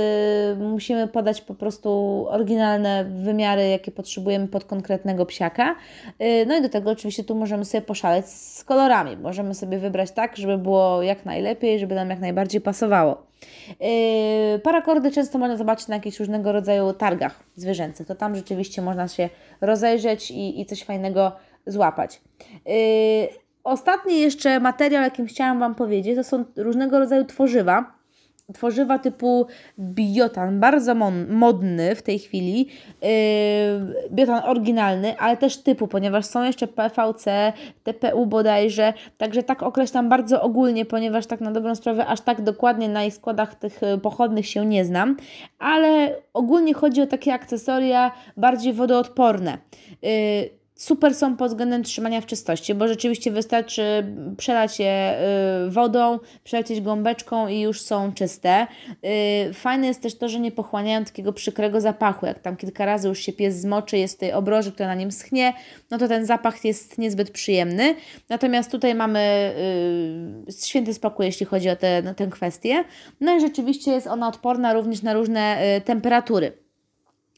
musimy 0.59 1.07
podać 1.07 1.41
po 1.41 1.55
prostu 1.55 1.89
oryginalne 2.29 3.05
wymiary, 3.05 3.67
jakie 3.67 3.91
potrzebujemy 3.91 4.47
pod 4.47 4.65
konkretnego 4.65 5.25
psiaka. 5.25 5.75
Y, 6.21 6.45
no 6.45 6.57
i 6.57 6.61
do 6.61 6.69
tego 6.69 6.91
oczywiście 6.91 7.23
tu 7.23 7.35
możemy 7.35 7.65
sobie 7.65 7.81
poszaleć 7.81 8.25
z 8.25 8.63
kolorami. 8.63 9.17
Możemy 9.17 9.55
sobie 9.55 9.77
wybrać 9.77 10.11
tak, 10.11 10.37
żeby 10.37 10.57
było 10.57 11.03
jak 11.03 11.25
najlepiej, 11.25 11.79
żeby 11.79 11.95
nam 11.95 12.09
jak 12.09 12.19
najbardziej 12.19 12.61
pasowało. 12.61 13.29
Yy, 13.79 14.59
parakordy 14.59 15.11
często 15.11 15.37
można 15.37 15.57
zobaczyć 15.57 15.87
na 15.87 15.95
jakichś 15.95 16.19
różnego 16.19 16.51
rodzaju 16.51 16.93
targach 16.93 17.43
zwierzęcych. 17.55 18.07
To 18.07 18.15
tam 18.15 18.35
rzeczywiście 18.35 18.81
można 18.81 19.07
się 19.07 19.29
rozejrzeć 19.61 20.31
i, 20.31 20.61
i 20.61 20.65
coś 20.65 20.83
fajnego 20.83 21.31
złapać. 21.67 22.21
Ostatni 23.63 24.19
jeszcze 24.19 24.59
materiał, 24.59 25.03
jakim 25.03 25.25
chciałam 25.25 25.59
Wam 25.59 25.75
powiedzieć, 25.75 26.15
to 26.15 26.23
są 26.23 26.45
różnego 26.55 26.99
rodzaju 26.99 27.25
tworzywa 27.25 27.98
tworzywa 28.53 28.99
typu 28.99 29.47
biotan, 29.79 30.59
bardzo 30.59 30.95
modny 31.29 31.95
w 31.95 32.01
tej 32.01 32.19
chwili, 32.19 32.67
yy, 33.01 33.09
biotan 34.11 34.41
oryginalny, 34.45 35.17
ale 35.17 35.37
też 35.37 35.57
typu, 35.57 35.87
ponieważ 35.87 36.25
są 36.25 36.43
jeszcze 36.43 36.67
PVC, 36.67 37.53
TPU 37.83 38.25
bodajże, 38.25 38.93
także 39.17 39.43
tak 39.43 39.63
określam 39.63 40.09
bardzo 40.09 40.41
ogólnie, 40.41 40.85
ponieważ 40.85 41.25
tak 41.25 41.41
na 41.41 41.51
dobrą 41.51 41.75
sprawę 41.75 42.05
aż 42.05 42.21
tak 42.21 42.41
dokładnie 42.41 42.89
na 42.89 43.03
ich 43.03 43.13
składach 43.13 43.55
tych 43.55 43.83
y, 43.83 43.97
pochodnych 43.97 44.47
się 44.47 44.65
nie 44.65 44.85
znam, 44.85 45.17
ale 45.59 46.15
ogólnie 46.33 46.73
chodzi 46.73 47.01
o 47.01 47.07
takie 47.07 47.33
akcesoria 47.33 48.11
bardziej 48.37 48.73
wodoodporne. 48.73 49.57
Yy, 50.01 50.58
super 50.79 51.15
są 51.15 51.37
pod 51.37 51.51
względem 51.51 51.83
trzymania 51.83 52.21
w 52.21 52.25
czystości, 52.25 52.75
bo 52.75 52.87
rzeczywiście 52.87 53.31
wystarczy 53.31 53.83
przelać 54.37 54.79
je 54.79 55.15
y, 55.67 55.69
wodą, 55.69 56.19
przelecieć 56.43 56.81
gąbeczką 56.81 57.47
i 57.47 57.59
już 57.59 57.81
są 57.81 58.13
czyste. 58.13 58.67
Y, 59.49 59.53
fajne 59.53 59.87
jest 59.87 60.01
też 60.01 60.17
to, 60.17 60.29
że 60.29 60.39
nie 60.39 60.51
pochłaniają 60.51 61.05
takiego 61.05 61.33
przykrego 61.33 61.81
zapachu. 61.81 62.25
Jak 62.25 62.39
tam 62.39 62.57
kilka 62.57 62.85
razy 62.85 63.07
już 63.07 63.19
się 63.19 63.33
pies 63.33 63.55
zmoczy, 63.55 63.97
jest 63.97 64.19
tej 64.19 64.33
obroży, 64.33 64.71
która 64.71 64.87
na 64.87 64.95
nim 64.95 65.11
schnie, 65.11 65.53
no 65.91 65.97
to 65.97 66.07
ten 66.07 66.25
zapach 66.25 66.65
jest 66.65 66.97
niezbyt 66.97 67.31
przyjemny. 67.31 67.95
Natomiast 68.29 68.71
tutaj 68.71 68.95
mamy 68.95 69.53
yy, 70.47 70.53
święty 70.53 70.93
spokój, 70.93 71.25
jeśli 71.25 71.45
chodzi 71.45 71.69
o 71.69 71.75
tę 71.75 72.13
tę 72.15 72.27
kwestię. 72.27 72.83
No 73.21 73.37
i 73.37 73.41
rzeczywiście 73.41 73.91
jest 73.91 74.07
ona 74.07 74.27
odporna 74.27 74.73
również 74.73 75.01
na 75.01 75.13
różne 75.13 75.57
temperatury. 75.85 76.68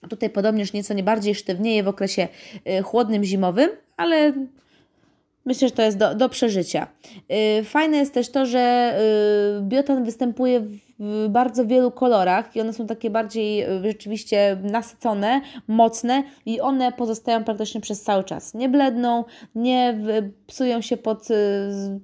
Tutaj 0.09 0.29
podobnież 0.29 0.73
nieco 0.73 0.93
nie 0.93 1.03
bardziej 1.03 1.35
sztywnieje 1.35 1.83
w 1.83 1.87
okresie 1.87 2.27
y, 2.79 2.81
chłodnym, 2.81 3.23
zimowym, 3.23 3.69
ale 3.97 4.33
myślę, 5.45 5.67
że 5.67 5.73
to 5.73 5.81
jest 5.81 5.97
do, 5.97 6.15
do 6.15 6.29
przeżycia. 6.29 6.87
Y, 7.59 7.63
fajne 7.63 7.97
jest 7.97 8.13
też 8.13 8.31
to, 8.31 8.45
że 8.45 8.95
y, 9.59 9.61
biotan 9.61 10.03
występuje 10.03 10.61
w 10.99 11.27
bardzo 11.29 11.65
wielu 11.65 11.91
kolorach 11.91 12.55
i 12.55 12.61
one 12.61 12.73
są 12.73 12.87
takie 12.87 13.09
bardziej 13.09 13.65
rzeczywiście 13.83 14.57
nasycone, 14.63 15.41
mocne 15.67 16.23
i 16.45 16.61
one 16.61 16.91
pozostają 16.91 17.43
praktycznie 17.43 17.81
przez 17.81 18.01
cały 18.01 18.23
czas. 18.23 18.53
Nie 18.53 18.69
bledną, 18.69 19.23
nie 19.55 19.99
psują 20.47 20.81
się 20.81 20.97
pod, 20.97 21.27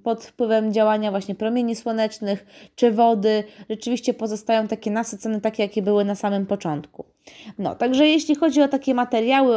pod 0.04 0.26
wpływem 0.26 0.74
działania 0.74 1.12
właśnie 1.12 1.36
promieni 1.36 1.76
słonecznych 1.76 2.46
czy 2.76 2.92
wody. 2.92 3.44
Rzeczywiście 3.70 4.14
pozostają 4.14 4.68
takie 4.68 4.92
nasycone, 4.92 5.42
takie 5.42 5.64
jakie 5.64 5.82
były 5.82 6.06
na 6.06 6.16
samym 6.16 6.46
początku. 6.46 7.17
No, 7.60 7.76
także 7.76 8.08
jeśli 8.08 8.36
chodzi 8.36 8.62
o 8.62 8.68
takie 8.68 8.94
materiały 8.94 9.56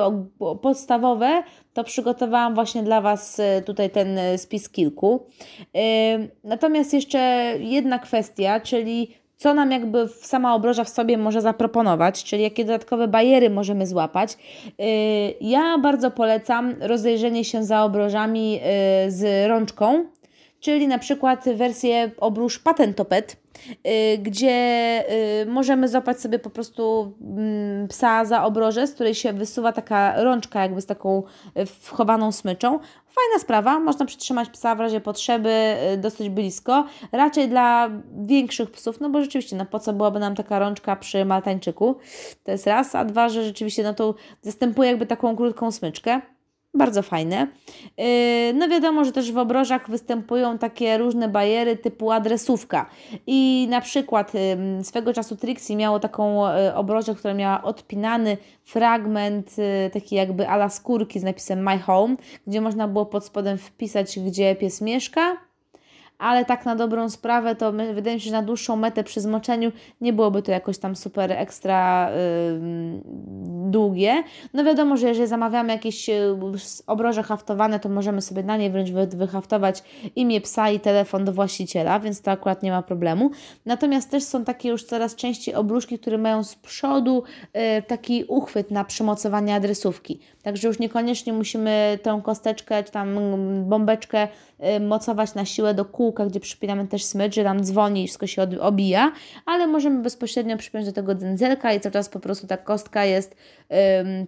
podstawowe, 0.63 1.43
to 1.73 1.85
przygotowałam 1.85 2.55
właśnie 2.55 2.83
dla 2.83 3.01
Was 3.01 3.39
y, 3.39 3.63
tutaj 3.67 3.91
ten 3.91 4.19
y, 4.19 4.39
spis 4.39 4.69
kilku. 4.69 5.27
Y, 5.61 6.29
natomiast 6.45 6.95
jeszcze 6.95 7.19
jedna 7.59 7.99
kwestia, 7.99 8.61
czyli 8.61 9.15
co 9.37 9.55
nam 9.55 9.73
jakby 9.73 10.09
sama 10.09 10.55
obroża 10.55 10.85
w 10.85 10.89
sobie 10.89 11.19
może 11.19 11.41
zaproponować, 11.41 12.25
czyli 12.25 12.43
jakie 12.43 12.65
dodatkowe 12.65 13.09
bariery 13.09 13.51
możemy 13.51 13.87
złapać. 13.87 14.37
Ja 15.41 15.79
bardzo 15.79 16.11
polecam 16.11 16.75
rozejrzenie 16.81 17.45
się 17.45 17.65
za 17.65 17.85
obrożami 17.85 18.61
z 19.09 19.49
rączką, 19.49 20.05
czyli 20.61 20.89
na 20.89 20.99
przykład 20.99 21.45
wersję 21.55 22.11
obróż 22.19 22.59
patentopet, 22.59 23.37
gdzie 24.19 25.05
y, 25.43 25.47
możemy 25.47 25.89
złapać 25.89 26.21
sobie 26.21 26.39
po 26.39 26.51
prostu 26.51 27.13
mm, 27.21 27.89
psa 27.89 28.25
za 28.25 28.45
obroże, 28.45 28.87
z 28.87 28.95
której 28.95 29.15
się 29.15 29.33
wysuwa 29.33 29.73
taka 29.73 30.23
rączka 30.23 30.63
jakby 30.63 30.81
z 30.81 30.87
taką 30.87 31.23
y, 31.59 31.67
wchowaną 31.67 32.33
smyczą. 32.33 32.79
Fajna 33.07 33.39
sprawa, 33.41 33.79
można 33.79 34.07
przytrzymać 34.07 34.51
psa 34.51 34.75
w 34.75 34.81
razie 34.81 35.01
potrzeby 35.01 35.77
dosyć 35.99 36.29
blisko. 36.29 36.85
Raczej 37.13 37.49
dla 37.49 37.91
większych 38.17 38.71
psów, 38.71 39.01
no 39.01 39.11
bo 39.11 39.23
rzeczywiście, 39.23 39.57
no 39.57 39.67
po 39.67 39.79
co 39.79 39.93
byłaby 39.93 40.19
nam 40.19 40.35
taka 40.35 40.59
rączka 40.59 40.97
przy 40.97 41.25
maltańczyku? 41.25 41.97
To 42.45 42.53
jest 42.53 42.67
raz, 42.67 42.95
a 42.95 43.05
dwa, 43.05 43.29
że 43.29 43.45
rzeczywiście 43.45 43.83
no 43.83 43.95
to 43.95 44.15
zastępuje 44.43 44.91
jakby 44.91 45.07
taką 45.07 45.37
krótką 45.37 45.73
smyczkę. 45.73 46.21
Bardzo 46.75 47.03
fajne. 47.03 47.47
Yy, 47.99 48.05
no 48.55 48.69
wiadomo, 48.69 49.05
że 49.05 49.13
też 49.13 49.33
w 49.33 49.39
obrożach 49.39 49.91
występują 49.91 50.59
takie 50.59 50.99
różne 50.99 51.29
bariery 51.29 51.77
typu 51.77 52.11
adresówka. 52.11 52.87
I 53.27 53.67
na 53.71 53.81
przykład 53.81 54.33
swego 54.83 55.13
czasu 55.13 55.37
Trixie 55.37 55.77
miało 55.77 56.01
taką 56.01 56.49
y, 56.49 56.75
obrożę, 56.75 57.15
która 57.15 57.35
miała 57.35 57.63
odpinany 57.63 58.37
fragment 58.65 59.57
y, 59.59 59.91
taki 59.93 60.15
jakby 60.15 60.49
ala 60.49 60.69
skórki 60.69 61.21
z 61.21 61.23
napisem 61.23 61.63
My 61.63 61.79
Home, 61.79 62.17
gdzie 62.47 62.61
można 62.61 62.89
było 62.89 63.07
pod 63.07 63.25
spodem 63.25 63.59
wpisać, 63.59 64.19
gdzie 64.19 64.57
pies 64.57 64.81
mieszka 64.81 65.50
ale 66.21 66.45
tak 66.45 66.65
na 66.65 66.77
dobrą 66.77 67.11
sprawę 67.11 67.55
to 67.57 67.73
my, 67.73 67.95
wydaje 67.95 68.17
mi 68.17 68.21
się, 68.21 68.31
że 68.31 68.37
na 68.37 68.43
dłuższą 68.43 68.77
metę 68.77 69.05
przy 69.05 69.21
zmoczeniu 69.21 69.73
nie 70.01 70.13
byłoby 70.13 70.43
to 70.43 70.53
jakoś 70.53 70.79
tam 70.79 70.97
super 70.97 71.33
ekstra 71.33 72.11
długie. 73.71 74.23
No 74.55 74.65
wiadomo, 74.65 74.97
że 74.97 75.09
jeżeli 75.09 75.29
zamawiamy 75.29 75.73
jakieś 75.73 76.09
yy, 76.09 76.37
obroże 76.87 77.23
haftowane, 77.23 77.81
to 77.81 77.89
możemy 77.89 78.23
sobie 78.23 78.43
na 78.43 78.57
nie 78.57 78.71
wręcz 78.71 78.91
wy, 78.91 79.07
wyhaftować 79.07 79.83
imię 80.17 80.41
psa 80.41 80.71
i 80.71 80.81
telefon 80.81 81.25
do 81.25 81.33
właściciela, 81.33 82.01
więc 82.01 82.23
to 82.23 82.31
akurat 82.31 82.63
nie 82.63 82.71
ma 82.71 82.83
problemu. 82.83 83.31
Natomiast 83.67 84.11
też 84.11 84.23
są 84.23 84.45
takie 84.45 84.69
już 84.69 84.85
coraz 84.85 85.15
częściej 85.15 85.55
obruszki, 85.55 85.99
które 85.99 86.19
mają 86.19 86.45
z 86.45 86.55
przodu 86.55 87.23
yy, 87.55 87.83
taki 87.83 88.25
uchwyt 88.29 88.71
na 88.71 88.85
przymocowanie 88.85 89.55
adresówki. 89.55 90.21
Także 90.43 90.69
już 90.69 90.79
niekoniecznie 90.79 91.33
musimy 91.33 91.99
tę 92.03 92.21
kosteczkę 92.25 92.85
czy 92.85 92.93
tam 92.93 93.19
bombeczkę 93.69 94.25
y, 94.25 94.29
mocować 94.81 95.35
na 95.35 95.45
siłę 95.45 95.75
do 95.75 95.85
kółka, 95.85 96.27
gdzie 96.27 96.41
przypinamy 96.41 96.89
też 96.89 97.05
smycz, 97.05 97.35
że 97.35 97.45
tam 97.45 97.65
dzwoni 97.65 98.05
i 98.05 98.07
wszystko 98.07 98.27
się 98.27 98.61
obija, 98.61 99.13
ale 99.47 99.67
możemy 99.67 100.03
bezpośrednio 100.03 100.57
przypiąć 100.57 100.87
do 100.87 100.93
tego 100.93 101.15
dędzelka 101.15 101.73
i 101.73 101.81
cały 101.81 101.93
czas 101.93 102.09
po 102.09 102.21
prostu 102.21 102.47
ta 102.47 102.57
kostka 102.57 103.05
jest 103.05 103.37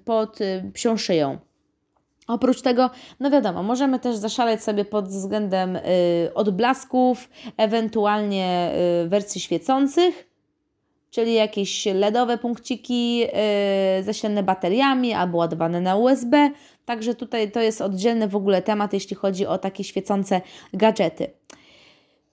pod 0.05 0.41
y, 0.41 0.71
psią 0.75 0.97
szyją. 0.97 1.39
Oprócz 2.29 2.63
tego, 2.63 2.91
no 3.21 3.31
wiadomo, 3.31 3.63
możemy 3.63 3.99
też 3.99 4.17
zaszaleć 4.17 4.63
sobie 4.63 4.85
pod 4.85 5.09
względem 5.09 5.77
y, 5.77 5.81
odblasków, 6.35 7.29
ewentualnie 7.57 8.73
wersji 9.09 9.41
świecących, 9.41 10.32
czyli 11.13 11.35
jakieś 11.35 11.87
LEDowe 11.87 12.39
punkciki 12.39 13.19
yy, 13.19 13.29
zasilane 14.03 14.43
bateriami 14.43 15.13
albo 15.13 15.39
ładowane 15.39 15.81
na 15.81 15.97
USB. 15.97 16.51
Także 16.85 17.15
tutaj 17.15 17.51
to 17.51 17.61
jest 17.61 17.81
oddzielny 17.81 18.29
w 18.29 18.37
ogóle 18.37 18.63
temat, 18.63 18.93
jeśli 18.93 19.17
chodzi 19.17 19.47
o 19.47 19.59
takie 19.59 19.85
świecące 19.85 20.41
gadżety. 20.75 21.31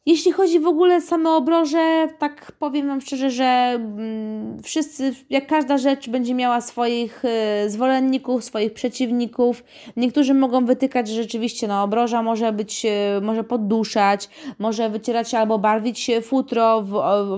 Jeśli 0.05 0.31
chodzi 0.31 0.59
w 0.59 0.67
ogóle 0.67 1.01
same 1.01 1.31
obroże, 1.31 2.07
tak 2.19 2.51
powiem 2.51 2.87
Wam 2.87 3.01
szczerze, 3.01 3.31
że 3.31 3.43
mm, 3.45 4.63
wszyscy, 4.63 5.13
jak 5.29 5.47
każda 5.47 5.77
rzecz, 5.77 6.09
będzie 6.09 6.33
miała 6.33 6.61
swoich 6.61 7.25
y, 7.65 7.69
zwolenników, 7.69 8.43
swoich 8.43 8.73
przeciwników. 8.73 9.63
Niektórzy 9.97 10.33
mogą 10.33 10.65
wytykać, 10.65 11.07
że 11.07 11.23
rzeczywiście 11.23 11.67
no, 11.67 11.83
obroża 11.83 12.23
może 12.23 12.53
być, 12.53 12.85
y, 12.85 13.21
może 13.21 13.43
podduszać, 13.43 14.29
może 14.59 14.89
wycierać 14.89 15.33
albo 15.33 15.59
barwić 15.59 16.11
futro 16.23 16.81
w, 16.81 16.89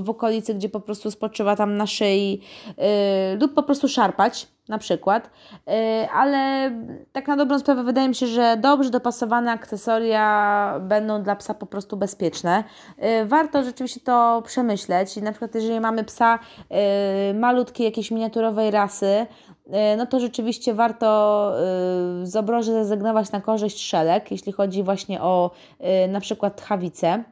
w 0.04 0.10
okolicy, 0.10 0.54
gdzie 0.54 0.70
po 0.70 0.80
prostu 0.80 1.12
spoczywa 1.12 1.56
tam 1.56 1.78
na 1.78 1.88
szyi, 1.88 2.42
y, 2.70 3.40
lub 3.40 3.54
po 3.54 3.64
prostu 3.64 3.88
szarpać 3.88 4.48
na 4.72 4.78
przykład, 4.78 5.30
y, 5.68 5.72
ale 6.10 6.72
tak 7.12 7.28
na 7.28 7.36
dobrą 7.38 7.60
sprawę 7.60 7.84
wydaje 7.84 8.10
mi 8.10 8.16
się, 8.16 8.28
że 8.28 8.58
dobrze 8.58 8.90
dopasowane 8.90 9.52
akcesoria 9.52 10.76
będą 10.82 11.24
dla 11.24 11.36
psa 11.36 11.54
po 11.54 11.66
prostu 11.66 11.98
bezpieczne. 11.98 12.64
Y, 13.22 13.26
warto 13.26 13.64
rzeczywiście 13.64 14.00
to 14.00 14.44
przemyśleć 14.46 15.16
na 15.16 15.32
przykład 15.32 15.56
jeżeli 15.56 15.80
mamy 15.80 16.04
psa 16.04 16.40
y, 17.32 17.34
malutkiej, 17.34 17.86
jakiejś 17.86 18.12
miniaturowej 18.12 18.72
rasy, 18.72 19.26
no 19.98 20.06
to 20.06 20.20
rzeczywiście 20.20 20.74
warto 20.74 21.52
z 22.24 22.36
obroży 22.36 22.72
zrezygnować 22.72 23.32
na 23.32 23.42
korzyść 23.42 23.88
szelek, 23.90 24.32
jeśli 24.32 24.52
chodzi 24.52 24.84
właśnie 24.84 25.22
o 25.22 25.52
na 26.10 26.20
przykład 26.20 26.56
tchawicę. 26.56 27.24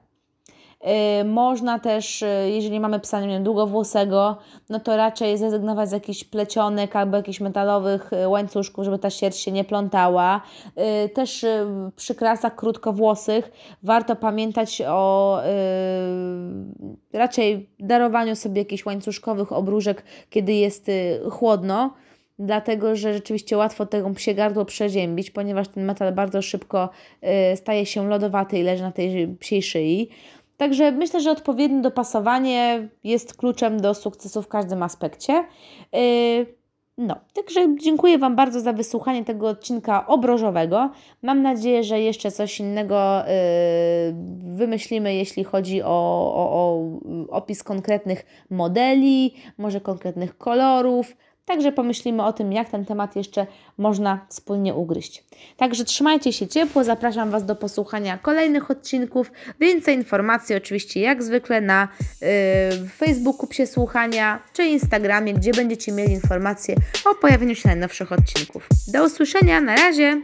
Y, 0.87 1.23
można 1.23 1.79
też, 1.79 2.21
y, 2.21 2.25
jeżeli 2.49 2.79
mamy 2.79 2.99
psa 2.99 3.21
nie 3.21 3.27
wiem, 3.27 3.43
długowłosego, 3.43 4.37
no 4.69 4.79
to 4.79 4.97
raczej 4.97 5.37
zrezygnować 5.37 5.89
z 5.89 5.91
jakichś 5.91 6.23
plecionek 6.23 6.95
albo 6.95 7.17
jakichś 7.17 7.39
metalowych 7.39 8.13
y, 8.13 8.27
łańcuszków, 8.27 8.85
żeby 8.85 8.99
ta 8.99 9.09
sierść 9.09 9.39
się 9.39 9.51
nie 9.51 9.63
plątała. 9.63 10.41
Też 11.13 11.45
przy 11.95 12.15
krasach 12.15 12.55
krótkowłosych 12.55 13.51
warto 13.83 14.15
pamiętać 14.15 14.81
o 14.87 15.39
raczej 17.13 17.69
darowaniu 17.79 18.35
sobie 18.35 18.61
jakichś 18.61 18.85
łańcuszkowych 18.85 19.51
obróżek, 19.51 20.03
kiedy 20.29 20.53
jest 20.53 20.87
chłodno 21.31 21.93
dlatego 22.39 22.95
że 22.95 23.13
rzeczywiście 23.13 23.57
łatwo 23.57 23.85
tego 23.85 24.09
psie 24.09 24.33
gardło 24.33 24.65
przeziębić, 24.65 25.31
ponieważ 25.31 25.67
ten 25.67 25.85
metal 25.85 26.13
bardzo 26.13 26.41
szybko 26.41 26.89
staje 27.55 27.85
się 27.85 28.09
lodowaty 28.09 28.59
i 28.59 28.63
leży 28.63 28.83
na 28.83 28.91
tej 28.91 29.27
psiej 29.27 29.61
szyi. 29.61 30.09
Także 30.59 30.91
myślę, 30.91 31.21
że 31.21 31.31
odpowiednie 31.31 31.81
dopasowanie 31.81 32.87
jest 33.03 33.37
kluczem 33.37 33.81
do 33.81 33.93
sukcesu 33.93 34.41
w 34.41 34.47
każdym 34.47 34.83
aspekcie. 34.83 35.43
Y, 35.95 36.45
no, 36.97 37.15
także 37.33 37.75
dziękuję 37.81 38.17
Wam 38.17 38.35
bardzo 38.35 38.61
za 38.61 38.73
wysłuchanie 38.73 39.25
tego 39.25 39.47
odcinka 39.47 40.07
obrożowego. 40.07 40.91
Mam 41.21 41.41
nadzieję, 41.41 41.83
że 41.83 42.01
jeszcze 42.01 42.31
coś 42.31 42.59
innego 42.59 43.21
y, 43.21 43.29
wymyślimy, 44.55 45.15
jeśli 45.15 45.43
chodzi 45.43 45.81
o, 45.81 45.87
o, 46.35 46.49
o 46.51 46.85
opis 47.29 47.63
konkretnych 47.63 48.25
modeli, 48.49 49.33
może 49.57 49.81
konkretnych 49.81 50.37
kolorów. 50.37 51.15
Także 51.49 51.71
pomyślimy 51.71 52.23
o 52.23 52.33
tym, 52.33 52.53
jak 52.53 52.69
ten 52.69 52.85
temat 52.85 53.15
jeszcze 53.15 53.47
można 53.77 54.25
wspólnie 54.29 54.73
ugryźć. 54.73 55.23
Także 55.57 55.85
trzymajcie 55.85 56.33
się 56.33 56.47
ciepło, 56.47 56.83
zapraszam 56.83 57.31
Was 57.31 57.45
do 57.45 57.55
posłuchania 57.55 58.17
kolejnych 58.17 58.71
odcinków. 58.71 59.31
Więcej 59.59 59.95
informacji 59.95 60.55
oczywiście 60.55 60.99
jak 60.99 61.23
zwykle 61.23 61.61
na 61.61 61.87
yy, 62.21 62.27
Facebooku 62.97 63.47
Psie 63.47 63.67
Słuchania 63.67 64.39
czy 64.53 64.65
Instagramie, 64.65 65.33
gdzie 65.33 65.51
będziecie 65.51 65.91
mieli 65.91 66.13
informacje 66.13 66.75
o 67.05 67.15
pojawieniu 67.15 67.55
się 67.55 67.69
najnowszych 67.69 68.11
odcinków. 68.11 68.67
Do 68.87 69.05
usłyszenia, 69.05 69.61
na 69.61 69.75
razie! 69.75 70.21